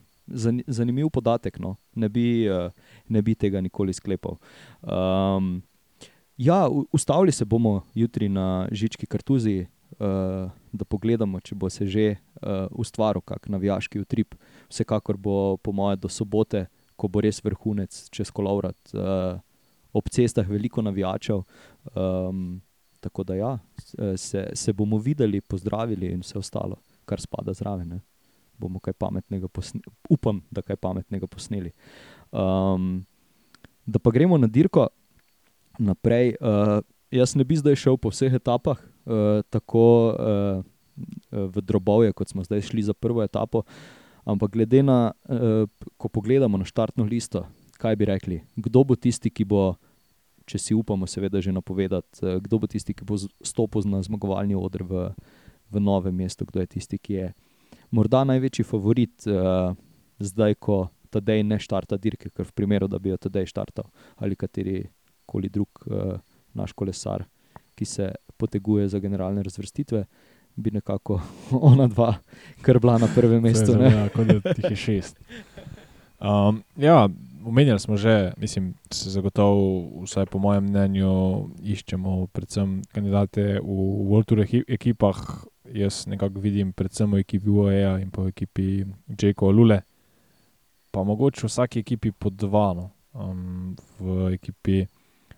zanimiv 0.66 1.10
podatek. 1.10 1.58
No. 1.58 1.76
Ne, 1.94 2.08
bi, 2.08 2.48
uh, 2.50 2.70
ne 3.08 3.22
bi 3.22 3.34
tega 3.34 3.60
nikoli 3.60 3.92
sklepal. 3.92 4.38
Um, 4.82 5.62
ja, 6.36 6.68
ustavili 6.92 7.32
se 7.32 7.44
bomo 7.44 7.82
jutri 7.94 8.28
na 8.28 8.68
Žički 8.72 9.06
kartuziji, 9.06 9.66
uh, 9.98 10.50
da 10.72 10.84
pogledamo, 10.84 11.40
če 11.40 11.54
bo 11.54 11.70
se 11.70 11.86
že 11.86 12.08
uh, 12.14 12.66
ustvaril 12.70 13.24
kak 13.24 13.48
navijaški 13.48 14.00
utrip. 14.00 14.34
Vsekakor 14.68 15.16
bo, 15.16 15.56
po 15.56 15.72
moje, 15.72 15.96
do 15.96 16.08
sobote, 16.08 16.66
ko 16.96 17.08
bo 17.08 17.20
res 17.20 17.42
vrhunec 17.44 18.08
čez 18.10 18.30
kolovrat. 18.30 18.78
Uh, 18.94 19.38
ob 19.92 20.08
cestah 20.12 20.46
veliko 20.48 20.82
navijačev. 20.82 21.42
Um, 21.94 22.60
tako 23.00 23.24
da 23.24 23.34
ja, 23.34 23.58
se, 24.16 24.50
se 24.54 24.72
bomo 24.72 24.98
videli, 24.98 25.40
pozdravili 25.40 26.06
in 26.12 26.20
vse 26.20 26.38
ostalo, 26.38 26.76
kar 27.04 27.20
spada 27.20 27.54
zraven. 27.54 28.00
Bomo 28.58 28.80
kaj 28.82 28.96
pametnega 28.98 29.48
posneli, 29.48 29.84
upam, 30.10 30.42
da 30.50 30.62
kaj 30.62 30.76
pametnega 30.76 31.26
posneli. 31.26 31.72
Um, 32.32 33.06
da 33.86 33.98
pa 33.98 34.10
gremo 34.10 34.38
na 34.38 34.46
dirko 34.46 34.88
naprej. 35.78 36.34
Uh, 36.40 36.82
jaz 37.10 37.34
ne 37.36 37.44
bi 37.44 37.56
zdaj 37.56 37.78
šel 37.78 37.96
po 37.96 38.12
vseh 38.12 38.34
etapah, 38.34 38.80
uh, 39.06 39.40
tako 39.50 39.84
uh, 40.12 40.66
v 41.32 41.62
drobovje, 41.62 42.12
kot 42.12 42.28
smo 42.28 42.44
zdaj 42.44 42.66
šli 42.68 42.82
za 42.82 42.94
prvo 42.94 43.22
etapo. 43.22 43.62
Ampak 44.28 44.52
glede 44.52 44.82
na, 44.82 45.12
uh, 45.28 45.64
ko 45.96 46.08
pogledamo 46.08 46.58
na 46.58 46.66
štartno 46.68 47.06
listo, 47.08 47.46
kaj 47.78 47.96
bi 47.96 48.10
rekli, 48.10 48.40
kdo 48.56 48.84
bo 48.84 48.96
tisti, 48.96 49.30
ki 49.30 49.46
bo, 49.48 49.78
če 50.44 50.58
si 50.58 50.76
upamo, 50.76 51.06
seveda 51.06 51.40
že 51.40 51.54
napovedati, 51.54 52.20
uh, 52.26 52.36
kdo 52.42 52.64
bo 52.64 52.66
tisti, 52.68 52.92
ki 52.92 53.06
bo 53.08 53.16
stopil 53.40 53.86
na 53.88 54.02
zmagovalni 54.04 54.58
odr 54.58 54.84
v, 54.84 55.08
v 55.72 55.80
novem 55.80 56.12
mestu, 56.12 56.44
kdo 56.44 56.60
je 56.60 56.74
tisti, 56.76 56.98
ki 56.98 57.12
je 57.14 57.26
morda 57.90 58.24
največji 58.24 58.64
favorit, 58.64 59.26
uh, 59.26 59.74
zdaj, 60.18 60.54
ko 60.54 60.88
Tadej 61.10 61.40
ne 61.42 61.56
štarta 61.56 61.96
dirke, 61.96 62.28
ker 62.28 62.44
v 62.44 62.52
primeru, 62.52 62.88
da 62.88 62.98
bi 62.98 63.08
jo 63.08 63.16
Tadej 63.16 63.46
štartal 63.48 63.86
ali 64.20 64.36
kateri 64.36 64.82
koli 65.26 65.48
drug 65.48 65.68
uh, 65.86 66.18
naš 66.54 66.72
kolesar, 66.72 67.24
ki 67.74 67.84
se 67.84 68.10
poteguje 68.36 68.88
za 68.88 68.98
generalne 68.98 69.42
razvrstitve, 69.42 70.04
bi 70.56 70.70
nekako 70.70 71.20
ona 71.70 71.86
dva 71.86 72.14
kar 72.62 72.78
bila 72.78 72.98
na 72.98 73.08
prvem 73.14 73.42
mestu. 73.42 73.76
Ne. 73.78 73.92
Ja, 73.92 74.08
kot 74.08 74.26
da 74.26 74.54
jih 74.56 74.70
je 74.70 74.76
šest. 74.76 75.20
Um, 76.20 76.62
ja, 76.76 77.08
omenjali 77.46 77.80
smo 77.80 77.96
že, 77.96 78.32
mislim, 78.36 78.74
se 78.90 79.10
zagotovo, 79.10 80.02
vsaj 80.02 80.26
po 80.26 80.38
mojem 80.38 80.64
mnenju, 80.64 81.48
iščemo 81.62 82.26
predvsem 82.32 82.82
kandidate 82.92 83.60
v 83.62 83.76
World 84.10 84.26
Tour 84.26 84.42
eki- 84.42 84.64
ekipah. 84.68 85.46
Jaz 85.74 86.06
nekako 86.06 86.40
vidim 86.40 86.72
predvsem 86.72 87.12
v 87.12 87.22
ekipi 87.24 87.50
UAE 87.50 88.02
in 88.02 88.10
pa 88.10 88.22
v 88.22 88.32
ekipi 88.32 88.84
Jake 89.08 89.44
Lule, 89.44 89.82
pa 90.90 91.04
mogoče 91.04 91.44
v 91.44 91.50
vsaki 91.50 91.82
ekipi 91.84 92.12
po 92.12 92.30
dva. 92.30 92.72
No. 92.74 92.90
Um, 93.12 93.76
v 94.00 94.32
ekipi 94.32 94.86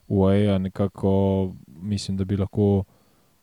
UAE 0.08 0.58
nekako 0.58 1.54
mislim, 1.66 2.16
da 2.16 2.24
bi 2.24 2.36
lahko 2.36 2.84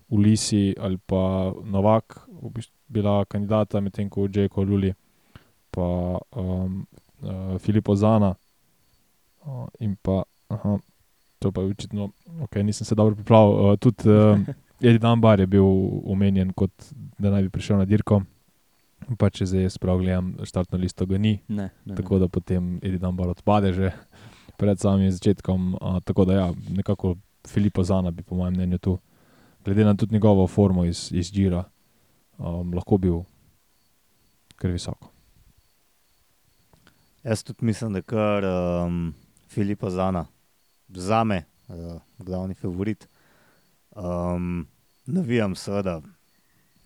Ulisi 0.09 0.75
ali 0.79 0.97
pa 0.97 1.51
Novak 1.63 2.27
v 2.41 2.49
bistvu 2.49 2.77
bila 2.87 3.25
kandidata, 3.25 3.81
medtem 3.81 4.09
ko 4.09 4.27
Jake 4.31 4.61
Luli 4.61 4.93
pa 5.71 6.17
um, 6.35 6.87
uh, 7.21 7.57
Filipo 7.59 7.95
Zana 7.95 8.35
uh, 9.45 9.67
in 9.79 9.95
pa, 10.01 10.23
aha, 10.49 10.79
to 11.39 11.51
pa 11.51 11.61
je 11.61 11.67
očitno, 11.67 12.09
ok, 12.41 12.55
nisem 12.55 12.85
se 12.85 12.95
dobro 12.95 13.15
pripravil. 13.15 13.53
Uh, 13.53 13.77
tudi 13.77 14.09
uh, 14.09 14.39
Edi 14.81 14.99
Dambar 14.99 15.39
je 15.39 15.47
bil 15.47 15.65
omenjen, 16.05 16.53
kot 16.53 16.71
da 17.17 17.31
naj 17.33 17.47
bi 17.47 17.49
prišel 17.49 17.81
na 17.81 17.85
dirko. 17.85 18.21
Pa 19.17 19.29
če 19.33 19.45
zdaj 19.47 19.63
jaz 19.65 19.77
prav 19.81 20.01
gledam, 20.01 20.33
štartno 20.45 20.77
listo 20.81 21.05
ga 21.07 21.17
ni, 21.17 21.37
Ne, 21.47 21.69
ne, 21.85 21.95
tako 21.95 22.19
da 22.19 22.27
potem 22.27 22.75
Edi 22.83 22.99
Dambar 22.99 23.29
odpade 23.31 23.71
že 23.73 23.91
pred 24.57 24.79
samim 24.79 25.11
začetkom. 25.11 25.73
Uh, 25.81 25.99
tako 26.03 26.25
da 26.25 26.33
ja, 26.33 26.47
nekako 26.69 27.15
Filipa 27.47 27.83
Zana 27.83 28.11
bi 28.11 28.23
po 28.23 28.35
mojem 28.35 28.53
mnenju 28.53 28.77
tu, 28.77 28.97
glede 29.65 29.85
na 29.85 29.95
tudi 29.95 30.13
njegovo 30.13 30.47
formo 30.47 30.85
iz, 30.85 31.09
iz 31.13 31.31
Džira, 31.31 31.63
um, 32.37 32.73
lahko 32.73 32.97
bil 32.97 33.21
kar 34.57 34.71
visoko. 34.71 35.09
Jaz 37.23 37.43
tudi 37.43 37.65
mislim, 37.65 37.93
da 37.93 37.99
je 37.99 38.09
kar 38.09 38.45
um, 38.45 39.13
Filipa 39.49 39.89
Zana, 39.89 40.25
za 40.89 41.23
me, 41.23 41.43
uh, 41.67 42.01
glavni 42.19 42.53
favorit. 42.53 43.07
Um, 43.97 44.67
navijam 45.05 45.55
seveda 45.55 46.01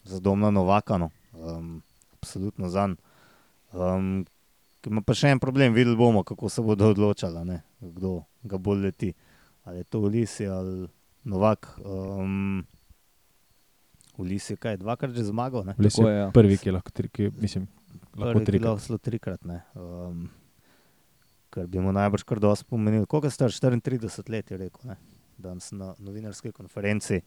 za 0.04 0.20
domna 0.20 0.52
Novaka, 0.52 0.98
no. 0.98 1.10
um, 1.34 1.82
absolutno 2.14 2.70
za 2.70 2.88
njim. 2.88 2.98
Um, 3.74 4.26
ki 4.82 4.90
ima 4.90 5.04
pa 5.06 5.14
še 5.14 5.34
en 5.36 5.40
problem, 5.40 5.76
videli 5.76 5.96
bomo, 5.98 6.24
kako 6.24 6.50
se 6.50 6.64
bodo 6.66 6.90
odločali, 6.92 7.38
a 7.38 7.44
ne, 7.44 7.60
kdo 7.80 8.22
ga 8.44 8.58
bolj 8.58 8.88
leti. 8.88 9.14
Ali 9.64 9.84
je 9.84 9.84
to 9.84 10.00
Ulisi 10.00 10.48
ali 10.48 10.88
Novak. 11.24 11.76
Um, 11.86 12.66
Ulisi 14.18 14.54
je 14.54 14.58
kaj, 14.58 14.80
dvakrat 14.82 15.14
že 15.16 15.28
zmagal, 15.30 15.66
ne? 15.68 15.76
Je 15.78 15.92
je, 15.92 16.16
ja. 16.16 16.32
prvi, 16.34 16.58
ki 16.58 16.74
lahko, 16.74 16.92
tri, 16.92 17.10
ki, 17.10 17.30
mislim, 17.38 17.68
lahko 18.16 18.40
Prvi, 18.40 18.46
trikrat. 18.46 18.70
lahko 18.70 18.86
celo 18.88 18.98
trikrat. 18.98 19.46
Ne. 19.46 19.62
Um, 19.76 20.30
kar 21.54 21.68
bi 21.68 21.84
mu 21.84 21.94
najbrž 21.94 22.26
kar 22.26 22.42
dosti 22.42 22.66
pomenil. 22.70 23.06
Koliko 23.06 23.30
je 23.30 23.36
star? 23.38 23.52
34 23.52 24.30
let 24.32 24.52
je 24.52 24.58
rekel. 24.58 24.94
Ne. 24.94 24.98
Danes 25.42 25.72
na 25.72 25.96
novinarski 26.00 26.52
konferenci. 26.52 27.22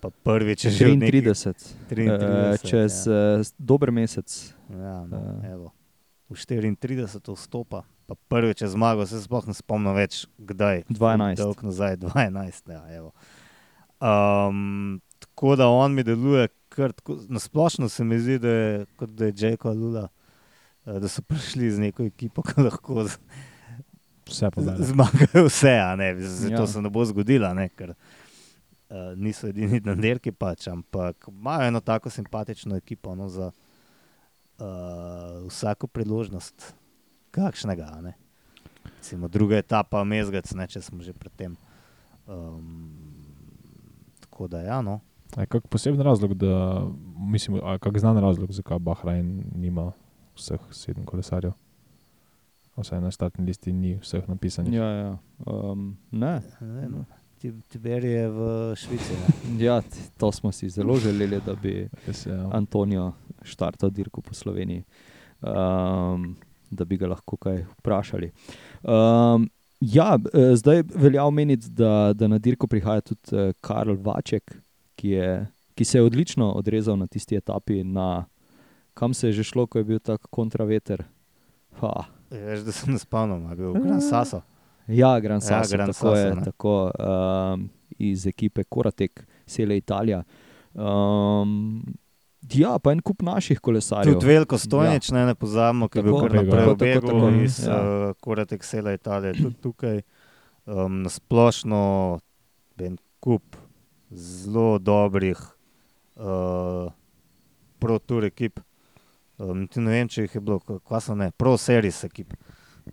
Pa 0.00 0.10
prvič 0.12 0.66
že 0.68 0.90
od 0.90 0.98
nekih 0.98 1.22
33, 1.24 1.54
33, 1.88 2.20
eh, 2.20 2.58
čez 2.60 3.06
ja. 3.06 3.40
eh, 3.40 3.46
dober 3.56 3.88
mesec. 3.90 4.28
Ja, 4.68 5.06
no, 5.06 5.16
Eh. 5.40 5.52
evo. 5.52 5.72
V 6.28 6.36
34 6.36 7.32
vstopa, 7.32 7.84
pa 8.06 8.14
prvič 8.28 8.60
je 8.60 8.68
zmagal, 8.68 9.06
se 9.06 9.22
sploh 9.22 9.46
ne 9.46 9.54
spomnim 9.54 9.94
več, 9.94 10.26
kdaj. 10.36 10.84
2011. 10.88 11.36
Dolg 11.36 11.62
nazaj, 11.62 11.96
12. 12.04 12.68
Ja, 12.68 12.82
evo. 12.90 13.12
um, 14.00 15.00
tako 15.18 15.56
da 15.56 15.68
on 15.68 15.94
mi 15.94 16.02
deluje, 16.02 16.48
kar 16.68 16.92
tako, 16.92 17.18
nasplošno 17.28 17.88
se 17.88 18.04
mi 18.04 18.18
zdi, 18.18 18.38
da 18.38 18.48
je, 18.48 18.86
da 19.00 19.24
je 19.24 19.32
Jake 19.36 19.68
Lula 19.68 20.08
uh, 20.84 20.98
da 20.98 21.08
so 21.08 21.22
prišli 21.22 21.70
z 21.70 21.78
neko 21.80 22.02
ekipo, 22.04 22.42
ki 22.42 22.60
lahko 22.60 23.04
z, 23.08 23.16
Vse 24.28 24.48
z, 24.56 24.76
zmagajo 24.90 25.44
vse. 25.48 25.78
a 25.78 25.96
Ne, 25.96 26.14
Z, 26.20 26.50
Ja. 26.50 26.66
se 26.66 26.82
ne 26.82 26.90
bo 26.90 27.04
zgodilo, 27.04 27.54
ne, 27.54 27.68
ker 27.68 27.90
uh, 27.90 27.96
niso 29.16 29.48
edini 29.48 29.80
na 29.84 29.94
dirki, 29.94 30.32
pač, 30.32 30.68
ampak 30.68 31.28
imajo 31.28 31.68
eno 31.68 31.80
tako 31.80 32.10
simpatično 32.10 32.76
ekipo 32.76 33.14
no, 33.14 33.28
za 33.28 33.50
uh, 34.58 35.48
vsako 35.48 35.86
priložnost, 35.86 36.74
kakšnega. 37.30 38.00
Ne. 38.02 38.14
Recimo, 38.96 39.28
druga 39.28 39.56
etapa, 39.60 40.04
mezgec, 40.04 40.48
ne, 40.54 40.66
če 40.68 40.80
smo 40.80 41.02
že 41.02 41.12
pred 41.12 41.32
tem. 41.36 41.56
Um, 42.26 42.88
tako 44.20 44.48
da, 44.48 44.62
ja, 44.64 44.80
no. 44.82 45.00
Je 45.36 45.46
kak 45.46 45.66
poseben 45.68 46.00
razlog, 46.00 46.34
da, 46.34 46.86
mislim, 47.18 47.58
kak 47.80 47.98
znan 47.98 48.18
razlog, 48.22 48.52
zakaj 48.52 48.78
Bahrajn 48.78 49.50
nima 49.54 49.92
vseh 50.38 50.60
sedem 50.70 51.04
kolesarjev? 51.04 51.52
Vsaj 52.76 53.00
na 53.00 53.10
startni 53.10 53.46
listi 53.46 53.72
ni 53.72 53.94
vseh 54.02 54.24
napisanih. 54.28 54.72
Ja, 54.74 54.88
ja. 54.90 55.10
Um, 55.46 55.96
ne. 56.10 56.40
Ne 56.60 56.80
vem, 56.80 57.04
Ti- 57.38 57.52
Tiber 57.70 58.04
je 58.04 58.28
v 58.28 58.40
Švici. 58.76 59.14
Ne? 59.14 59.64
Ja, 59.64 59.82
to 60.18 60.32
smo 60.32 60.52
si 60.52 60.68
zelo 60.68 60.96
želeli, 60.96 61.38
da 61.46 61.54
bi 61.54 61.88
Res, 62.06 62.26
ja. 62.26 62.48
Antonijo 62.52 63.12
štartal 63.42 63.90
dirko 63.90 64.20
po 64.20 64.34
Sloveniji, 64.34 64.82
um, 65.42 66.34
da 66.70 66.84
bi 66.84 66.96
ga 66.96 67.06
lahko 67.12 67.36
kaj 67.36 67.62
vprašali. 67.78 68.30
Um, 68.82 69.50
ja, 69.80 70.18
eh, 70.32 70.56
zdaj 70.56 70.82
velja 70.94 71.24
omeniti, 71.24 71.68
da, 71.70 72.12
da 72.12 72.28
na 72.28 72.38
dirko 72.38 72.66
prihaja 72.66 73.00
tudi 73.00 73.36
eh, 73.36 73.52
Karl 73.60 73.94
Vaček, 74.02 74.56
ki, 74.96 75.08
je, 75.08 75.46
ki 75.74 75.84
se 75.84 75.98
je 75.98 76.02
odlično 76.02 76.52
odrezal 76.52 76.96
na 76.98 77.06
tisti 77.06 77.36
etapi, 77.36 77.84
na, 77.84 78.24
kam 78.94 79.14
se 79.14 79.28
je 79.28 79.32
že 79.32 79.44
šlo, 79.44 79.66
ko 79.66 79.78
je 79.78 79.84
bil 79.84 79.98
tak 79.98 80.26
kontraveter. 80.30 81.04
Ha. 81.82 81.92
Veš, 82.34 82.64
da 82.66 82.72
sem 82.72 82.98
spomnil, 82.98 83.50
je 83.50 83.56
bil 83.56 83.76
Gran 83.84 84.00
Saso. 84.02 84.42
Ja, 84.86 85.20
Gran 85.20 85.40
Ja, 85.40 85.40
Sasso, 85.40 85.76
Gran 85.76 85.92
tako 85.92 86.14
je, 86.14 86.22
Sasso, 86.22 86.38
ne. 86.38 86.44
tako, 86.44 86.90
um, 86.98 87.68
iz 87.98 88.26
ekipe 88.26 88.64
Koratek, 88.64 89.26
Sele 89.46 89.76
Italija. 89.76 90.22
Um, 90.74 91.82
ja, 92.52 92.78
pa 92.78 92.92
en 92.92 93.00
kup 93.00 93.22
naših 93.22 93.60
kolesarjev. 93.60 94.18
Tudi 94.18 94.26
veliko 94.26 94.58
stojnič, 94.58 95.08
ja. 95.10 95.18
ne, 95.18 95.26
ne 95.30 95.34
pozabimo, 95.38 95.88
ki 95.88 95.98
je 95.98 96.02
bil 96.02 96.18
kar 96.20 96.36
naprej 96.40 96.68
v 96.68 96.76
begu 96.82 97.30
iz 97.44 97.62
ja. 97.64 97.78
uh, 97.78 98.18
Koratek 98.20 98.64
Sela 98.64 98.92
Italije, 98.96 99.38
tudi 99.38 99.56
tukaj. 99.62 100.02
Um, 100.64 101.02
na 101.04 101.10
splošno 101.12 102.18
en 102.80 102.96
kup 103.20 103.56
zelo 104.10 104.78
dobrih 104.78 105.38
uh, 106.16 106.88
pro-tour 107.78 108.24
ekip. 108.24 108.60
Um, 109.38 109.64
ne 109.66 109.90
vem, 109.90 110.08
če 110.08 110.26
jih 110.28 110.36
je 110.36 110.42
bilo, 110.44 110.60
kva 110.62 111.00
so 111.02 111.16
ne, 111.18 111.32
pro-series 111.34 112.04
ekip, 112.06 112.36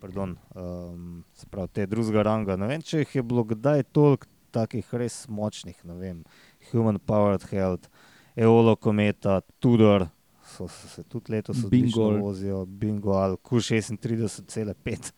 pardon, 0.02 0.34
um, 0.58 1.20
se 1.38 1.46
pravi 1.50 1.70
te 1.78 1.86
drugega 1.86 2.24
ranga. 2.26 2.56
Ne 2.58 2.66
vem, 2.70 2.82
če 2.82 3.04
jih 3.04 3.18
je 3.20 3.22
bilo 3.26 3.44
kdaj 3.46 3.84
toliko 3.94 4.26
takih 4.52 4.88
res 4.98 5.22
močnih, 5.32 5.78
ne 5.88 5.94
vem, 5.96 6.24
Human 6.70 6.98
Powered 6.98 7.46
Health, 7.52 7.88
Eolo 8.36 8.74
Kometa, 8.76 9.40
Tudor, 9.62 10.08
so, 10.42 10.66
so 10.66 10.90
se 10.90 11.04
tudi 11.06 11.32
letos 11.36 11.62
odlično 11.64 12.10
vozijo, 12.18 12.64
Bingo 12.66 13.14
ali 13.16 13.38
Q36,5, 13.38 15.12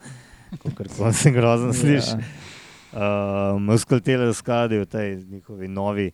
kot 0.77 0.93
sem 0.93 1.17
se 1.23 1.33
grozen 1.35 1.73
sliši. 1.75 2.19
Ja. 2.19 3.55
Um, 3.55 3.73
Uskaltele 3.75 4.29
skadi 4.35 4.79
v 4.79 4.87
tej 4.87 5.17
njihovi 5.27 5.69
novi, 5.69 6.13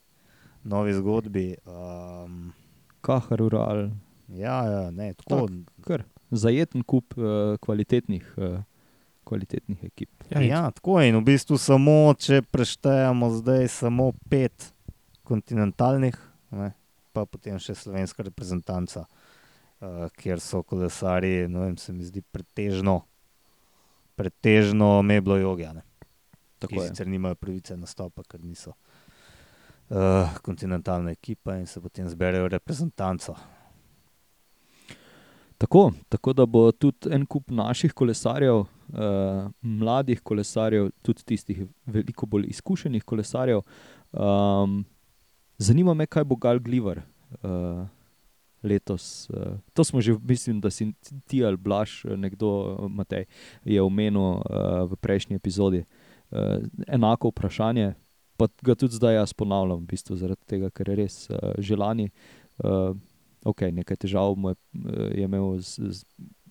novi 0.64 0.94
zgodbi. 0.96 1.56
Um, 1.66 2.54
Kahar 3.04 3.42
ural 3.42 3.90
ja, 4.34 4.56
ja, 4.66 4.90
ne, 4.90 5.12
tako. 5.14 5.48
kar 5.86 6.04
zajeten 6.30 6.82
kup 6.82 7.16
uh, 7.18 7.56
kvalitetnih, 7.62 8.26
uh, 8.36 8.60
kvalitetnih 9.24 9.84
ekip. 9.84 10.10
Ja, 10.30 10.40
ja, 10.40 10.62
tako 10.70 11.00
je. 11.00 11.10
In 11.10 11.18
v 11.20 11.24
bistvu 11.32 11.58
samo, 11.58 12.14
če 12.18 12.42
preštejemo 12.42 13.30
zdaj 13.40 13.68
samo 13.74 14.12
pet 14.30 14.70
kontinentalnih, 15.26 16.16
ne, 16.54 16.72
pa 17.14 17.26
potem 17.26 17.58
še 17.62 17.74
slovenska 17.78 18.26
reprezentanca, 18.26 19.04
uh, 19.06 20.06
kjer 20.18 20.42
so 20.42 20.62
kolesari, 20.62 21.48
ne 21.50 21.66
vem, 21.66 21.76
se 21.78 21.94
mi 21.94 22.06
zdi 22.06 22.22
pretežno, 22.22 23.00
pretežno 24.18 24.98
meblo 25.02 25.38
jogane. 25.40 25.86
Tako 26.60 26.82
je. 26.82 26.90
sicer 26.90 27.08
nimajo 27.08 27.38
pravice 27.40 27.76
nastopa, 27.76 28.22
ker 28.28 28.42
niso 28.44 28.74
uh, 29.90 30.28
kontinentalna 30.44 31.14
ekipa 31.16 31.56
in 31.56 31.66
se 31.66 31.80
potem 31.80 32.08
zberejo 32.08 32.50
reprezentanco. 32.52 33.34
Tako, 35.60 35.92
tako 36.08 36.32
da 36.32 36.46
bo 36.46 36.72
tudi 36.72 37.10
en 37.12 37.26
kup 37.28 37.50
naših 37.52 37.92
kolesarjev, 37.92 38.62
uh, 38.62 39.50
mladih 39.60 40.22
kolesarjev, 40.24 40.88
tudi 41.04 41.24
tistih 41.24 41.66
veliko 41.86 42.26
bolj 42.26 42.46
izkušenih 42.48 43.04
kolesarjev. 43.04 43.60
Um, 44.12 44.84
zanima 45.58 45.94
me, 45.94 46.06
kaj 46.06 46.24
bo 46.24 46.38
Gal 46.40 46.62
Gliver 46.64 47.02
uh, 47.42 47.84
letos. 48.62 49.28
Uh, 49.30 49.58
to 49.76 49.84
smo 49.84 50.00
že, 50.00 50.16
mislim, 50.22 50.60
da 50.60 50.70
si 50.70 50.92
ti 51.26 51.44
ali 51.44 51.56
Blaž, 51.56 52.04
eh, 52.04 52.16
nekdo, 52.16 52.78
eh, 52.80 52.88
Matej, 52.88 53.24
je 53.64 53.82
omenil 53.82 54.20
uh, 54.20 54.40
v 54.88 54.96
prejšnji 54.96 55.36
epizodi. 55.36 55.84
Uh, 56.30 56.64
enako 56.88 57.28
vprašanje, 57.28 57.94
pa 58.36 58.48
ga 58.62 58.74
tudi 58.74 58.96
zdaj 58.96 59.14
jaz 59.14 59.32
ponavljam, 59.32 59.84
v 59.84 59.92
bistvu 59.92 60.16
zaradi 60.16 60.40
tega, 60.46 60.70
ker 60.70 60.88
je 60.88 60.96
res 60.96 61.30
uh, 61.30 61.36
želani. 61.58 62.08
Ok, 63.44 63.62
nekaj 63.72 63.96
težav 63.96 64.34
mu 64.36 64.52
je, 64.52 64.56
je 65.16 65.24
imel 65.24 65.56
z, 65.60 65.92
z, 65.96 66.04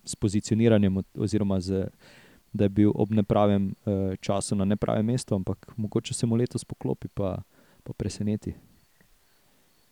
s 0.04 0.16
pozicioniranjem, 0.16 1.02
oziroma 1.14 1.60
z, 1.60 1.86
da 2.52 2.66
je 2.66 2.68
bil 2.68 2.90
ob 2.94 3.12
nepravem 3.14 3.70
uh, 3.84 4.16
času 4.20 4.58
na 4.58 4.64
nepravem 4.64 5.06
mestu, 5.06 5.34
ampak 5.34 5.70
mogoče 5.76 6.14
se 6.14 6.26
mu 6.26 6.36
letos 6.36 6.64
poklopi, 6.64 7.08
pa, 7.14 7.42
pa 7.82 7.92
preseneti. 7.92 8.54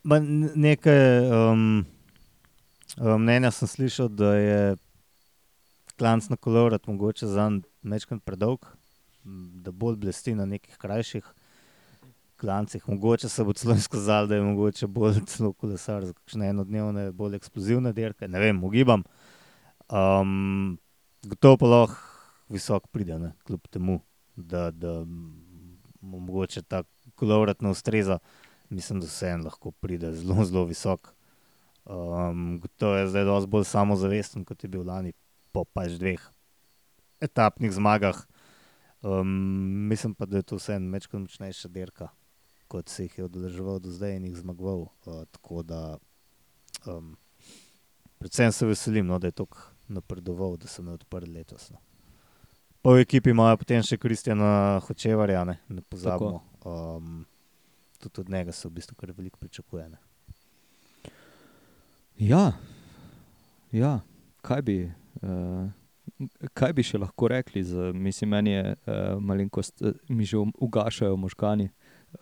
N- 0.04 0.50
nekaj 0.54 1.30
um, 1.30 1.84
um, 2.98 3.22
mnenja 3.22 3.50
sem 3.54 3.68
slišal, 3.68 4.08
da 4.08 4.34
je 4.34 4.76
klanc 5.98 6.28
na 6.28 6.36
kolorat 6.36 6.86
mogoče 6.86 7.26
za 7.26 7.50
nekaj 7.82 8.18
predolg, 8.24 8.66
m, 9.24 9.62
da 9.62 9.70
bolj 9.70 9.96
blesti 10.02 10.34
na 10.34 10.46
nekih 10.46 10.76
krajših 10.78 11.26
klancih. 12.38 12.88
Mogoče 12.88 13.28
se 13.28 13.44
bo 13.44 13.52
celo 13.52 13.74
izkazalo, 13.74 14.26
da 14.26 14.38
je 14.38 14.42
mogoče 14.42 14.86
bolj 14.86 15.20
celo 15.30 15.52
kolesar 15.52 16.06
za 16.06 16.12
kakšne 16.12 16.50
enodnevne, 16.52 17.10
bolj 17.12 17.36
eksplozivne 17.36 17.92
dirke. 17.92 18.28
Ne 18.28 18.40
vem, 18.40 18.62
ugibam. 18.64 19.04
Um, 19.88 20.78
gotovo 21.26 21.56
pa 21.56 21.66
lahko 21.66 21.96
visok 22.48 22.88
pride, 22.92 23.18
ne, 23.18 23.32
kljub 23.44 23.66
temu, 23.70 24.00
da, 24.36 24.70
da 24.70 25.02
mogoče 26.00 26.62
ta 26.62 26.82
kolorat 27.14 27.62
ne 27.62 27.74
ustreza. 27.74 28.18
Mislim, 28.70 29.00
da 29.00 29.06
se 29.06 29.28
en 29.28 29.44
lahko 29.44 29.70
pride 29.70 30.12
zelo, 30.14 30.44
zelo 30.44 30.64
visok. 30.68 31.12
Um, 31.88 32.58
gotovo 32.60 32.96
je 32.96 33.08
zdaj 33.08 33.24
dosti 33.24 33.50
bolj 33.50 33.64
samozavesten, 33.64 34.44
kot 34.44 34.64
je 34.64 34.68
bil 34.68 34.84
lani, 34.84 35.12
po 35.52 35.64
pač 35.64 35.96
dveh 36.00 36.20
etapnih 37.20 37.72
zmagah. 37.72 38.20
Um, 39.02 39.88
mislim 39.88 40.14
pa, 40.14 40.26
da 40.26 40.36
je 40.36 40.42
to 40.42 40.56
vse 40.56 40.74
en 40.74 40.90
večkrat 40.92 41.22
močnejša 41.22 41.68
dirka, 41.68 42.08
kot 42.68 42.88
se 42.88 43.06
jih 43.06 43.18
je 43.18 43.24
odeleževal 43.24 43.80
do 43.80 43.90
zdaj 43.90 44.16
in 44.16 44.28
jih 44.28 44.36
zmagoval. 44.36 44.86
Uh, 45.06 45.24
tako 45.32 45.62
da, 45.62 45.98
um, 46.86 47.16
predvsem 48.18 48.52
se 48.52 48.66
veselim, 48.66 49.06
no, 49.06 49.18
da 49.18 49.28
je 49.28 49.38
tako 49.40 49.58
napredoval, 49.88 50.56
da 50.56 50.68
so 50.68 50.82
me 50.82 50.92
odprli 50.92 51.32
letos. 51.32 51.70
No. 51.70 51.80
Pa 52.82 52.92
v 52.94 53.02
ekipi 53.02 53.32
imajo 53.34 53.56
potem 53.58 53.82
še 53.82 53.98
Kristjana 53.98 54.78
Hočevarja, 54.86 55.42
ne, 55.48 55.56
ne 55.68 55.82
pozabimo. 55.82 56.42
Um, 56.64 57.24
tudi 57.98 58.20
od 58.20 58.30
njega 58.30 58.52
se 58.52 58.68
v 58.68 58.76
bistvu 58.76 58.94
kar 58.96 59.12
veliko 59.16 59.40
pričakuje. 59.40 59.88
Ne. 59.88 59.98
Ja, 62.18 62.52
ja 63.72 63.98
kaj, 64.42 64.62
bi, 64.62 64.76
uh, 65.22 66.30
kaj 66.54 66.72
bi 66.72 66.84
še 66.86 67.00
lahko 67.02 67.28
rekli? 67.32 67.64
Z, 67.64 67.92
mislim, 67.94 68.30
meni 68.36 68.54
je 68.54 68.64
uh, 68.74 69.18
malenkost, 69.20 69.82
uh, 69.82 69.96
mi 70.08 70.24
že 70.28 70.38
ugašajo 70.38 71.16
možgani. 71.16 71.70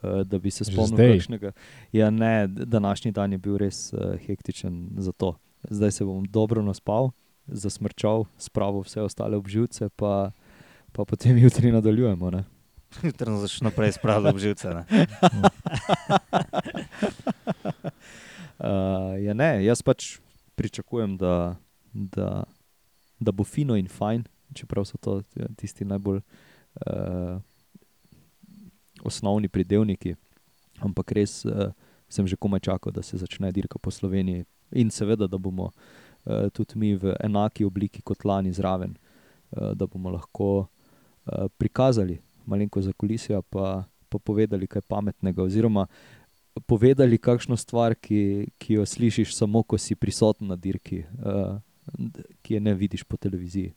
Uh, 0.03 0.20
da 0.27 0.38
bi 0.38 0.51
se 0.51 0.64
spomnil 0.64 1.14
kakšnega. 1.14 1.53
Ja, 1.92 2.11
ne, 2.11 2.46
današnji 2.49 3.12
dan 3.12 3.33
je 3.33 3.38
bil 3.38 3.57
res 3.57 3.92
uh, 3.92 4.18
hektičen 4.27 4.90
za 4.99 5.12
to. 5.12 5.37
Zdaj 5.70 5.90
se 5.90 6.05
bom 6.05 6.25
dobro 6.25 6.62
naspal, 6.62 7.11
zasmrčal, 7.46 8.25
spravil 8.38 8.83
vse 8.83 9.03
ostale 9.07 9.37
obživce, 9.37 9.88
pa, 9.96 10.31
pa 10.92 11.05
potem 11.05 11.38
jutri 11.44 11.72
nadaljujemo. 11.72 12.31
Ne? 12.31 12.44
Jutri 13.03 13.31
nas 13.31 13.40
začne 13.40 13.70
naprej 13.70 13.92
spravljati 13.92 14.35
obživce. 14.35 14.75
Ne. 14.75 15.07
Uh, 18.59 19.14
ja, 19.27 19.35
ne, 19.35 19.64
jaz 19.64 19.83
pač 19.83 20.18
pričakujem, 20.55 21.16
da, 21.16 21.57
da, 21.92 22.44
da 23.20 23.33
bo 23.33 23.44
fino 23.44 23.77
in 23.77 23.88
fajn, 23.88 24.25
čeprav 24.55 24.85
so 24.85 24.99
to 24.99 25.20
tisti 25.57 25.85
najbolj 25.85 26.20
uh, 26.20 27.38
osnovni 29.07 29.49
pridevniki. 29.49 30.14
Ampak 30.85 31.14
res 31.16 31.45
uh, 31.49 31.71
sem 32.09 32.27
že 32.27 32.37
komaj 32.37 32.66
čakal, 32.66 32.92
da 32.92 33.03
se 33.03 33.19
začne 33.19 33.53
dirka 33.53 33.79
po 33.79 33.90
Sloveniji 33.90 34.45
in 34.73 34.90
seveda, 34.90 35.27
da 35.27 35.38
bomo 35.38 35.71
uh, 35.71 36.49
tudi 36.53 36.79
mi 36.79 36.95
v 36.97 37.16
enaki 37.23 37.64
obliki 37.64 38.03
kot 38.03 38.25
lani 38.25 38.53
zraven, 38.53 38.97
uh, 38.97 39.73
da 39.75 39.87
bomo 39.87 40.12
lahko 40.14 40.66
uh, 40.66 41.49
prikazali 41.59 42.21
malenko 42.47 42.83
za 42.83 42.92
kulisijo, 42.92 43.42
pa, 43.42 43.85
pa 44.09 44.19
povedali 44.19 44.66
kaj 44.66 44.87
pametnega, 44.87 45.42
oziroma 45.42 45.87
povedali 46.66 47.19
kakšno 47.19 47.57
stvar, 47.57 47.95
ki, 47.95 48.47
ki 48.59 48.79
jo 48.79 48.87
slišiš 48.87 49.35
samo, 49.37 49.62
ko 49.62 49.79
si 49.79 49.97
prisoten 49.99 50.49
na 50.49 50.57
dirki, 50.57 51.03
uh, 51.21 51.59
ki 52.42 52.55
je 52.55 52.61
ne 52.61 52.75
vidiš 52.75 53.05
po 53.05 53.16
televiziji. 53.16 53.75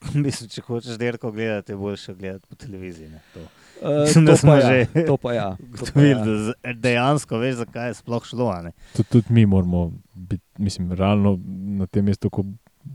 Mislim, 0.24 0.48
če 0.48 0.62
hočeš 0.62 0.98
derko 0.98 1.30
gledati, 1.32 1.72
je 1.72 1.76
boljše 1.76 2.14
gledati 2.14 2.46
po 2.48 2.54
televiziji. 2.54 3.08
ne, 3.08 3.20
to. 3.34 3.40
Uh, 3.40 4.02
Mislim, 4.06 4.26
to 4.26 4.36
pa 4.42 4.56
ja, 4.56 4.84
že 4.92 5.06
to 5.06 5.16
pa 5.16 5.32
ja. 5.32 5.50
to 5.50 5.56
pa 5.56 5.64
Ugotovili, 5.64 6.10
ja. 6.10 6.52
da 6.62 6.72
dejansko 6.72 7.38
veš, 7.38 7.54
zakaj 7.54 7.88
je 7.88 7.94
sploh 7.94 8.24
šlo. 8.24 8.48
a 8.50 8.62
ne. 8.62 8.72
Tudi, 8.96 9.08
tudi 9.08 9.26
mi 9.30 9.46
moramo 9.46 9.92
biti, 10.14 10.44
mislim, 10.58 10.92
realno 10.92 11.38
na 11.80 11.86
tem 11.86 12.04
mestu, 12.04 12.30
ko 12.30 12.44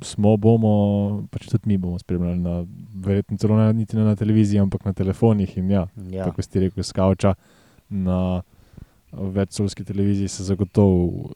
smo, 0.03 0.37
bomo, 0.37 1.27
pač 1.31 1.49
tudi 1.49 1.67
mi 1.67 1.77
bomo 1.77 1.99
spremljali, 1.99 2.39
na, 2.39 2.65
verjetno 2.95 3.37
celo 3.37 3.57
ne, 3.57 3.73
niti 3.73 3.97
ne 3.97 4.03
na 4.03 4.15
televiziji, 4.15 4.59
ampak 4.59 4.85
na 4.85 4.93
telefonih. 4.93 5.57
In 5.57 5.71
ja, 5.71 5.87
Ja. 6.09 6.25
tako 6.25 6.41
ste 6.41 6.59
rekel, 6.59 6.83
skavča 6.83 7.33
na 7.89 8.41
večsolski 9.11 9.83
televiziji 9.83 10.27
se 10.27 10.43
zagotovo 10.43 11.03
uh, 11.05 11.31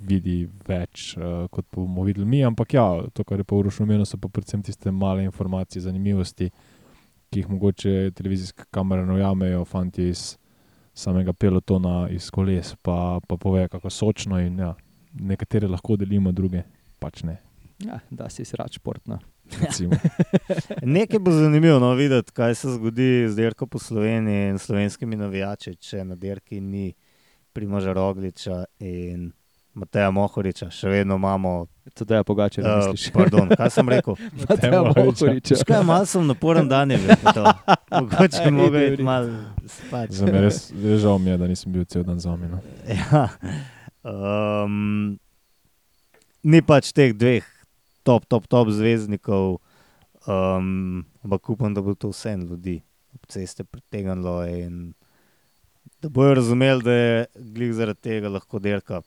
vidi 0.00 0.48
več, 0.66 1.16
uh, 1.16 1.48
kot 1.50 1.66
bomo 1.74 2.04
videli 2.06 2.26
mi. 2.26 2.44
Ampak 2.44 2.74
ja, 2.74 2.86
to, 3.12 3.24
kar 3.24 3.40
je 3.40 3.44
pa 3.44 3.56
urošno 3.56 3.86
omenil, 3.86 4.06
so 4.06 4.18
pa 4.18 4.28
predvsem 4.28 4.62
tiste 4.62 4.92
male 4.92 5.24
informacije, 5.24 5.82
zanimivosti, 5.82 6.50
ki 7.30 7.42
jih 7.42 7.50
mogoče 7.50 8.10
televizijske 8.16 8.68
kamere 8.70 9.06
ne 9.06 9.18
ujamejo, 9.18 9.64
fanti 9.64 10.08
iz 10.08 10.36
samega 10.96 11.32
pelotona, 11.32 12.06
iz 12.10 12.30
koles, 12.30 12.74
pa, 12.82 13.18
pa 13.28 13.36
povejo, 13.36 13.68
kako 13.68 13.90
sočno 13.90 14.40
in 14.40 14.58
ja, 14.62 14.74
nekatere 15.12 15.68
lahko 15.68 15.96
delimo, 15.96 16.32
druge 16.32 16.62
pač 17.02 17.24
ne. 17.26 17.40
Ja, 17.84 17.98
da 18.10 18.30
si 18.32 18.44
srad 18.44 18.72
športna. 18.72 19.18
recimo. 19.60 19.92
Nekaj 20.96 21.18
bo 21.18 21.30
zanimivo 21.30 21.78
no, 21.78 21.92
videti, 21.94 22.32
kaj 22.32 22.54
se 22.54 22.68
zgodi 22.68 23.26
z 23.28 23.36
dirko 23.36 23.66
po 23.66 23.78
Sloveniji 23.78 24.48
in 24.48 24.58
slovenskimi 24.58 25.16
navijači, 25.16 25.74
če 25.76 26.04
na 26.04 26.14
dirki 26.14 26.60
ni 26.60 26.94
Primoža 27.56 27.96
Rogliča 27.96 28.64
in 28.84 29.30
Mateja 29.76 30.10
Mohoriča. 30.10 30.70
Še 30.72 30.88
vedno 30.88 31.16
imamo. 31.20 31.66
Tudi 31.96 32.18
pogače, 32.26 32.62
ne 32.62 32.70
Uh, 32.70 32.76
misliš. 32.76 33.10
pardon, 33.16 33.48
kaj 33.56 33.70
sem 33.70 33.88
rekel? 33.88 34.16
Mateja 34.48 34.82
Mohoriča. 34.82 35.58
Škaj, 35.60 35.82
malo 35.84 36.06
sem 36.08 36.26
naporen 36.26 36.68
dan 36.68 36.90
je 36.90 36.98
to. 37.24 37.44
Mogoče 37.92 38.42
Ej, 38.42 38.50
mogo 38.50 38.70
Duri. 38.70 38.94
iti 38.94 39.02
malo 39.02 39.28
spat. 39.66 40.12
Za 40.12 40.26
me 40.26 40.40
res, 40.44 40.58
res 40.72 41.00
žal 41.04 41.20
mi 41.22 41.30
je, 41.32 41.38
da 41.40 41.48
nisem 41.48 41.72
bil 41.72 41.84
cel 41.84 42.04
dan 42.04 42.20
z 42.20 42.28
vami. 42.28 42.48
No. 42.52 42.60
Ja. 42.88 43.28
Um, 44.06 45.18
ni 46.44 46.62
pač 46.62 46.92
teh 46.94 47.14
dveh 47.16 47.46
top, 48.06 48.26
top, 48.30 48.46
top 48.46 48.70
zvezdnikov, 48.70 49.58
um, 50.30 51.02
ampak 51.26 51.50
upam, 51.50 51.74
da 51.74 51.82
bo 51.82 51.96
to 51.98 52.12
vse 52.14 52.36
ljudi 52.38 52.78
ob 53.16 53.26
ceste 53.32 53.64
pritegnilo 53.64 54.44
in 54.46 54.94
da 56.02 56.08
bojo 56.08 56.34
razumeli, 56.34 56.82
da 56.82 56.92
je 56.92 57.26
glih 57.34 57.74
zaradi 57.74 58.00
tega 58.00 58.28
lahko 58.28 58.58
dirka 58.58 59.02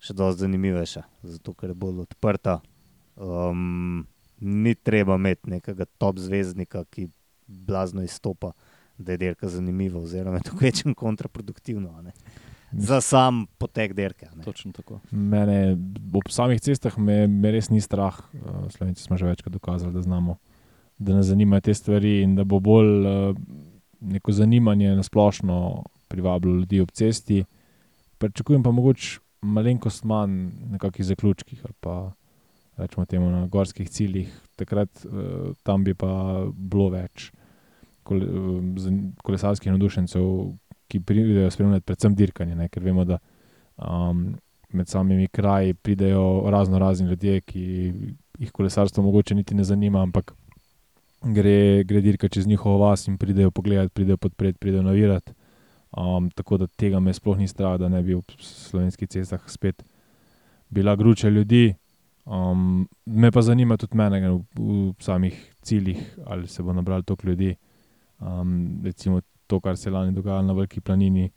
še 0.00 0.14
dosti 0.16 0.46
zanimivejša, 0.46 1.02
zato 1.22 1.54
ker 1.54 1.70
je 1.70 1.76
bolj 1.76 2.04
odprta. 2.06 2.60
Um, 3.20 4.06
ni 4.40 4.74
treba 4.74 5.18
imeti 5.20 5.50
nekega 5.52 5.84
top 6.00 6.18
zvezdnika, 6.18 6.86
ki 6.88 7.10
blazno 7.46 8.02
izstopa, 8.02 8.52
da 8.98 9.12
je 9.12 9.20
dirka 9.20 9.48
zanimiva, 9.48 10.00
oziroma 10.00 10.40
je 10.40 10.48
to 10.48 10.56
večjem 10.60 10.94
kontraproduktivno. 10.94 11.92
a 11.98 12.02
ne. 12.02 12.12
Za 12.72 13.00
sam 13.00 13.46
potek 13.58 13.92
dirke. 13.92 14.26
a 14.26 14.36
ne. 14.36 14.44
Točno 14.44 14.72
tako. 14.72 15.00
Mene 15.10 15.76
ob 16.14 16.30
samih 16.30 16.60
cestah 16.60 16.98
me, 16.98 17.26
me 17.26 17.50
res 17.50 17.68
ni 17.70 17.80
strah. 17.80 18.16
Uh, 18.32 18.70
Slovenci 18.70 19.02
smo 19.02 19.16
že 19.16 19.26
večkrat 19.26 19.52
dokazali, 19.52 19.92
da 19.92 20.02
znamo, 20.02 20.36
da 20.98 21.14
nas 21.14 21.26
zanimajo 21.26 21.60
te 21.60 21.74
stvari 21.74 22.20
in 22.22 22.36
da 22.36 22.44
bo 22.44 22.60
bolj 22.60 23.06
uh, 23.06 23.36
neko 24.00 24.32
zanimanje 24.32 24.96
na 24.96 25.02
splošno 25.02 25.82
privabilo 26.08 26.54
ljudi 26.54 26.80
ob 26.80 26.90
cesti. 26.90 27.44
Pričakujem 28.18 28.62
pa 28.62 28.70
mogoče 28.70 29.18
malenkost 29.42 30.04
manj 30.04 30.50
nekakšnih 30.70 31.06
zaključkih 31.06 31.60
ali 31.64 31.74
pa 31.80 32.12
rečemo 32.76 33.06
temu 33.06 33.30
na 33.30 33.46
gorskih 33.46 33.90
ciljih. 33.90 34.40
Takrat 34.56 35.04
uh, 35.04 35.54
tam 35.62 35.84
bi 35.84 35.94
pa 35.94 36.44
bilo 36.54 36.88
več 36.88 37.30
zan- 38.76 39.12
kolesarskih 39.22 39.72
navdušencev, 39.72 40.22
ki 40.88 41.00
pridejo 41.00 41.50
spremljati 41.50 41.86
predvsem 41.86 42.14
dirkanje, 42.14 42.56
ne? 42.56 42.68
ker 42.68 42.82
vemo, 42.82 43.04
da 43.04 43.18
um, 43.76 44.34
med 44.72 44.88
samimi 44.88 45.28
kraji 45.28 45.74
pridejo 45.74 46.50
razno 46.50 46.78
razni 46.78 47.08
ljudje, 47.08 47.40
ki 47.40 47.92
jih 48.38 48.52
kolesarstvo 48.52 49.02
mogoče 49.02 49.34
niti 49.34 49.54
ne 49.54 49.64
zanima, 49.64 50.02
ampak 50.02 50.34
gre, 51.22 51.84
gre 51.84 52.00
dirka 52.00 52.28
čez 52.28 52.46
njihovo 52.46 52.78
vas 52.78 53.08
in 53.08 53.18
pridejo 53.18 53.50
pogledat, 53.50 53.92
pridejo 53.92 54.16
podpreti, 54.16 54.58
pridejo 54.58 54.82
navirati. 54.82 55.32
Um, 55.90 56.30
tako 56.30 56.56
da 56.56 56.66
tega 56.66 57.00
me 57.00 57.12
sploh 57.12 57.38
ni 57.38 57.48
strah, 57.48 57.78
da 57.78 57.88
ne 57.88 58.02
bi 58.02 58.14
v 58.14 58.22
slovenskih 58.38 59.08
cestah 59.08 59.42
spet 59.50 59.82
bila 60.70 60.96
gruča 60.96 61.28
ljudi. 61.28 61.74
Um, 62.24 62.88
me 63.06 63.30
pa 63.30 63.42
zanima 63.42 63.76
tudi 63.76 63.96
mene 63.96 64.30
v, 64.30 64.44
v 64.54 64.94
samih 65.02 65.54
ciljih, 65.62 66.18
ali 66.26 66.46
se 66.46 66.62
bo 66.62 66.72
nabralo 66.72 67.02
toliko 67.02 67.26
ljudi. 67.26 67.56
Um, 68.20 68.80
recimo 68.84 69.20
to, 69.46 69.60
kar 69.60 69.76
se 69.76 69.88
je 69.88 69.92
lani 69.92 70.12
dogajalo 70.12 70.42
na 70.42 70.52
Veliki 70.52 70.80
planini. 70.80 71.30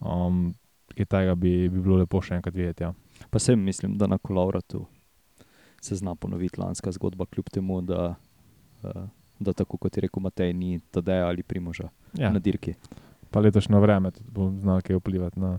Um, 0.00 0.54
kaj 0.94 1.04
tega 1.04 1.34
bi, 1.34 1.68
bi 1.68 1.80
bilo 1.80 1.98
lepo 2.00 2.22
še 2.22 2.38
enkrat 2.38 2.54
videti. 2.54 2.86
Ja. 2.86 2.94
Pa 3.30 3.38
sem 3.38 3.60
mislim, 3.60 3.98
da 3.98 4.06
na 4.06 4.18
kolovratu 4.18 4.86
se 5.84 5.96
zna 5.96 6.14
ponoviti 6.14 6.60
lanska 6.60 6.92
zgodba, 6.92 7.26
kljub 7.26 7.50
temu, 7.52 7.82
da, 7.82 8.14
da 9.40 9.52
tako 9.52 9.76
kot 9.76 9.92
je 9.92 10.00
rekel 10.00 10.20
Matej, 10.20 10.52
ni 10.52 10.80
Tadeja 10.90 11.26
ali 11.26 11.42
Primoža 11.42 11.88
Ja. 12.14 12.30
na 12.30 12.38
dirki. 12.38 12.74
Pa 13.30 13.40
letošnje 13.40 13.74
vreme 13.76 14.10
bo 14.24 14.50
znalo 14.52 14.80
kaj 14.80 14.96
vplivati 14.96 15.40
na. 15.40 15.58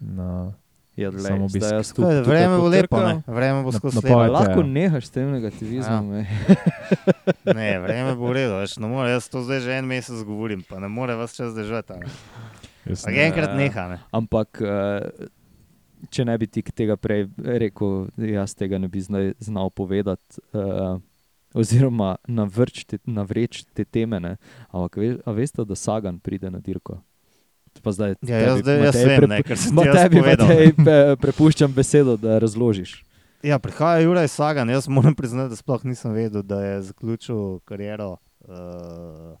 na 0.00 0.52
Ja, 0.96 1.12
Samo 1.12 1.44
obisk. 1.44 1.56
zdaj 1.58 1.76
jaz 1.76 1.92
tu, 1.92 2.02
Kaj, 2.02 2.10
tukaj 2.16 2.26
vreme 2.26 2.56
bo 2.56 2.66
lepo, 2.66 2.98
ne? 2.98 3.22
vreme 3.24 3.62
bo 3.62 3.70
skozi 3.70 3.96
lepo. 3.96 4.08
pol- 4.08 4.32
Lahko 4.32 4.60
Ja. 4.60 4.66
nehaš 4.68 5.04
s 5.04 5.10
tem 5.10 5.30
negativizmom. 5.30 6.04
Ja. 6.12 6.24
Ne, 7.54 7.78
vreme 7.78 8.14
bo 8.14 8.26
v 8.26 8.34
redu, 8.34 8.54
veš, 8.56 8.76
ne 8.76 8.88
more, 8.88 9.06
jaz 9.08 9.28
to 9.28 9.38
zdaj 9.38 9.60
že 9.60 9.72
en 9.72 9.86
mesec 9.86 10.18
govorim, 10.20 10.60
pa 10.60 10.78
ne 10.78 10.88
more 10.88 11.14
vas 11.14 11.30
čas 11.32 11.54
držati. 11.54 11.92
ne. 11.94 12.06
Ampak 12.88 13.06
ne- 13.06 13.22
enkrat 13.22 13.52
neha. 13.54 13.84
Ne? 13.88 13.98
Ampak, 14.10 14.58
uh, 14.58 15.06
če 16.08 16.24
ne 16.24 16.34
bi 16.34 16.46
ti 16.48 16.62
tega 16.64 16.96
prej 16.96 17.28
rekel, 17.38 18.08
jaz 18.18 18.54
tega 18.54 18.78
ne 18.78 18.88
bi 18.88 18.98
znal 19.38 19.70
povedati. 19.70 20.42
Uh, 20.52 20.98
Oziroma, 21.54 22.16
navreč 22.28 22.84
te, 22.84 22.98
navreč 23.06 23.62
te 23.74 23.84
teme. 23.84 24.20
Ne? 24.20 24.36
Ampak, 24.68 24.96
ve, 25.00 25.16
a 25.24 25.32
veste, 25.32 25.64
da 25.64 25.74
Sagan 25.76 26.18
pride 26.20 26.50
na 26.50 26.60
dirko? 26.60 27.00
Pa 27.82 27.92
zdaj, 27.94 28.16
Ja, 28.26 28.38
jaz, 28.42 28.58
tebi, 28.58 28.62
zdaj, 28.62 28.78
jaz 28.78 28.94
Matej, 28.94 29.06
vem, 29.08 29.28
ne, 29.30 29.36
ker 29.46 29.58
sem 29.58 29.76
ti 29.76 29.86
jaz 29.86 29.98
tebi. 30.02 30.22
Matej, 30.24 30.72
pe- 30.76 31.16
prepuščam 31.22 31.72
besedo, 31.72 32.16
da 32.18 32.38
razložiš. 32.42 33.04
Ja, 33.46 33.58
prihaja 33.62 34.02
Juraj 34.02 34.28
Sagan. 34.28 34.68
Jaz 34.70 34.88
moram 34.90 35.14
priznati, 35.14 35.52
da 35.54 35.56
sploh 35.56 35.84
nisem 35.86 36.10
vedel, 36.12 36.42
da 36.42 36.58
je 36.64 36.80
zaključil 36.90 37.60
kariero 37.70 38.16
uh, 38.48 39.36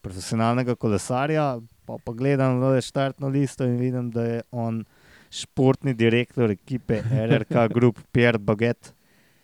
profesionalnega 0.00 0.76
kolesarja. 0.78 1.58
Pa, 1.84 1.96
pa 1.98 2.12
gledam 2.14 2.60
na 2.62 2.76
štartno 2.80 3.28
listo 3.28 3.66
in 3.66 3.76
vidim, 3.80 4.10
da 4.14 4.24
je 4.24 4.42
on 4.54 4.84
športni 5.32 5.94
direktor 5.94 6.50
ekipe 6.54 7.00
RRK 7.02 7.66
Group, 7.74 7.98
Pierre 8.12 8.38
Baguette. 8.38 8.94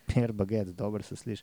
Pierre 0.07 0.33
Baguette, 0.33 0.73
dobro 0.73 1.03
se 1.03 1.16
sliši. 1.16 1.42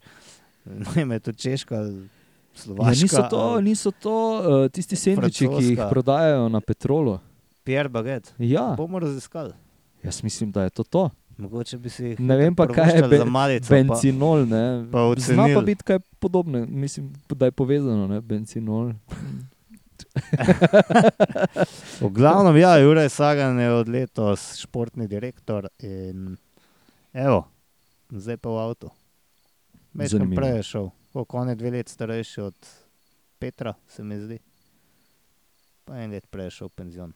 Ne 0.65 1.05
vem, 1.05 1.19
to 1.19 1.31
češka 1.31 1.75
ali 1.77 1.95
Ja, 1.95 2.07
slovaška. 2.55 3.01
niso 3.01 3.21
to, 3.29 3.61
niso 3.61 3.91
to 3.93 4.13
uh, 4.33 4.41
tisti 4.69 4.95
sendviči, 4.95 5.47
ki 5.49 5.63
jih 5.65 5.79
prodajajo 5.89 6.49
na 6.49 6.61
petrolu. 6.61 7.19
Pierre 7.63 7.89
Baguette. 7.89 8.31
Ja, 8.39 8.73
Bomo 8.73 8.99
raziskali. 8.99 9.51
jaz 10.01 10.23
mislim, 10.23 10.51
da 10.51 10.63
je 10.63 10.69
to 10.71 10.83
to. 10.83 11.09
Mogoče 11.37 11.77
bi 11.77 11.89
si 11.89 12.05
jih 12.05 12.19
Ne 12.19 12.37
vem 12.37 12.55
pa, 12.55 12.63
kaj 12.65 12.95
je 12.95 13.03
be- 13.03 13.25
malico, 13.25 13.67
Bencinol. 13.69 14.45
Ne. 14.45 14.87
pa 14.87 14.99
Zna 15.17 15.47
pa 15.53 15.61
biti 15.61 15.83
kaj 15.83 15.99
podobnega, 16.19 16.65
mislim, 16.65 17.11
da 17.29 17.45
je 17.45 17.51
povezano, 17.51 18.07
ne? 18.07 18.21
bencinol. 18.21 18.93
V 21.97 22.09
glavnem, 22.09 22.55
ja, 22.57 22.77
Juraj 22.77 23.09
Sagan 23.09 23.59
je 23.59 23.71
od 23.73 23.87
letos 23.87 24.55
športni 24.57 25.07
direktor 25.07 25.67
in 25.79 26.37
evo, 27.13 27.43
zdaj 28.09 28.37
pa 28.37 28.49
v 28.49 28.57
avtu. 28.61 28.89
Mečem 29.95 30.31
prej 30.35 30.57
je 30.59 30.63
šel, 30.63 30.89
koliko 31.13 31.37
on 31.37 31.49
je 31.49 31.55
dve 31.55 31.71
let 31.71 31.89
starejši 31.89 32.41
od 32.41 32.55
Petra, 33.39 33.73
se 33.87 34.03
mi 34.03 34.19
zdi. 34.19 34.39
Pa 35.85 36.01
en 36.03 36.11
let 36.11 36.25
prej 36.27 36.49
je 36.49 36.51
šel 36.51 36.67
v 36.67 36.75
penzion. 36.75 37.13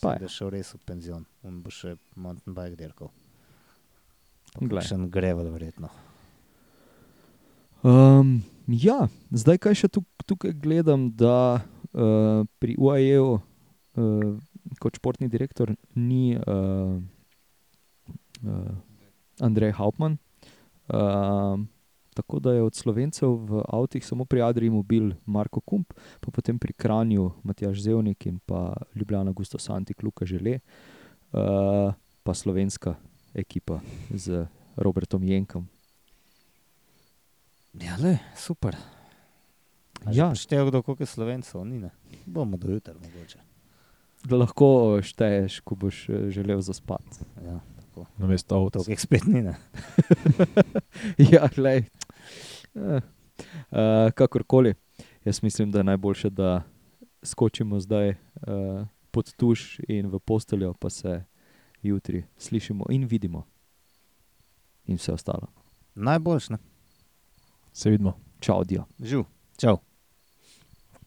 Pa 0.00 0.12
Pa 0.14 0.22
je. 0.22 0.28
šel 0.30 0.52
res 0.54 0.70
v 0.74 0.78
penzion, 0.86 1.24
on 1.42 1.56
bo 1.62 1.72
še 1.74 1.96
mountain 2.14 2.54
bike 2.54 2.78
dirkal. 2.78 3.10
Še 4.54 4.94
en 4.94 5.08
grevel, 5.10 5.50
verjetno. 5.50 5.90
Um, 7.82 8.44
ja, 8.70 9.08
zdaj 9.34 9.58
kaj 9.66 9.74
še 9.82 9.90
tuk, 9.98 10.06
tukaj 10.26 10.54
gledam, 10.54 11.08
da 11.10 11.58
uh, 11.58 12.46
pri 12.62 12.76
UAE-u 12.78 13.38
uh, 13.38 14.30
kot 14.78 15.00
športni 15.02 15.26
direktor 15.30 15.74
ni 15.98 16.38
uh, 16.38 16.94
uh, 18.46 19.42
Andrej 19.42 19.74
Hauptmann. 19.78 20.18
Uh, 20.86 21.58
tako 22.18 22.40
da 22.42 22.52
je 22.52 22.62
od 22.66 22.74
slovencev 22.74 23.30
v 23.46 23.62
avtih 23.62 24.02
samo 24.02 24.24
pri 24.26 24.42
Adriju 24.42 24.82
bil 24.82 25.12
Marko 25.26 25.60
Kump, 25.62 25.94
pa 26.20 26.34
potem 26.34 26.58
pri 26.58 26.74
Kranju 26.74 27.30
Matjaš 27.46 27.78
Zevnik 27.86 28.26
in 28.26 28.40
pa 28.42 28.74
Ljubljana 28.94 29.30
Gusto 29.32 29.58
Santi, 29.58 29.94
Luka 30.02 30.26
Žele, 30.26 30.58
uh, 30.58 31.94
pa 32.22 32.34
slovenska 32.34 32.96
ekipa 33.34 33.78
z 34.10 34.46
Robertom 34.76 35.22
Jenkom. 35.22 35.68
Ja, 37.78 37.94
le, 38.02 38.18
super. 38.34 38.74
Ja. 40.10 40.34
Šteje 40.34 40.66
kdo, 40.66 40.82
koliko 40.82 41.02
je 41.02 41.06
slovencev, 41.06 41.62
ni 41.64 41.78
ne. 41.78 41.90
Bomo 42.26 42.56
do 42.56 42.72
jutra 42.72 42.94
mogoče. 42.98 43.38
Da 44.26 44.36
lahko 44.36 44.98
šteješ, 45.02 45.60
ko 45.62 45.78
boš 45.78 46.08
eh, 46.08 46.30
želel 46.34 46.60
zaspati. 46.60 47.22
Ja, 47.46 47.60
Na 48.18 48.26
mesto 48.26 48.58
avta. 48.58 48.82
to 48.82 48.90
jih 48.90 49.00
spet 49.00 49.26
ni 49.26 49.42
ne. 49.42 49.54
ja, 51.32 51.46
glej. 51.54 51.86
Uh, 52.74 53.00
kakorkoli, 54.14 54.74
jaz 55.24 55.42
mislim, 55.42 55.70
da 55.70 55.78
je 55.78 55.84
najboljše, 55.84 56.30
da 56.30 56.62
skočimo 57.22 57.80
zdaj 57.80 58.10
uh, 58.10 58.86
pod 59.10 59.34
tuš 59.36 59.80
in 59.88 60.06
v 60.06 60.18
posteljo, 60.18 60.74
pa 60.74 60.90
se 60.90 61.24
jutri 61.82 62.24
slišimo 62.36 62.84
in 62.90 63.04
vidimo, 63.04 63.46
in 64.86 64.96
vse 64.96 65.12
ostalo. 65.12 65.46
Najboljš, 65.94 66.48
ne. 66.48 66.58
Se 67.72 67.90
vidimo. 67.90 68.18
Čau, 68.40 68.64
dio. 68.64 68.84
Živ. 69.02 69.24
Čau. 69.56 69.87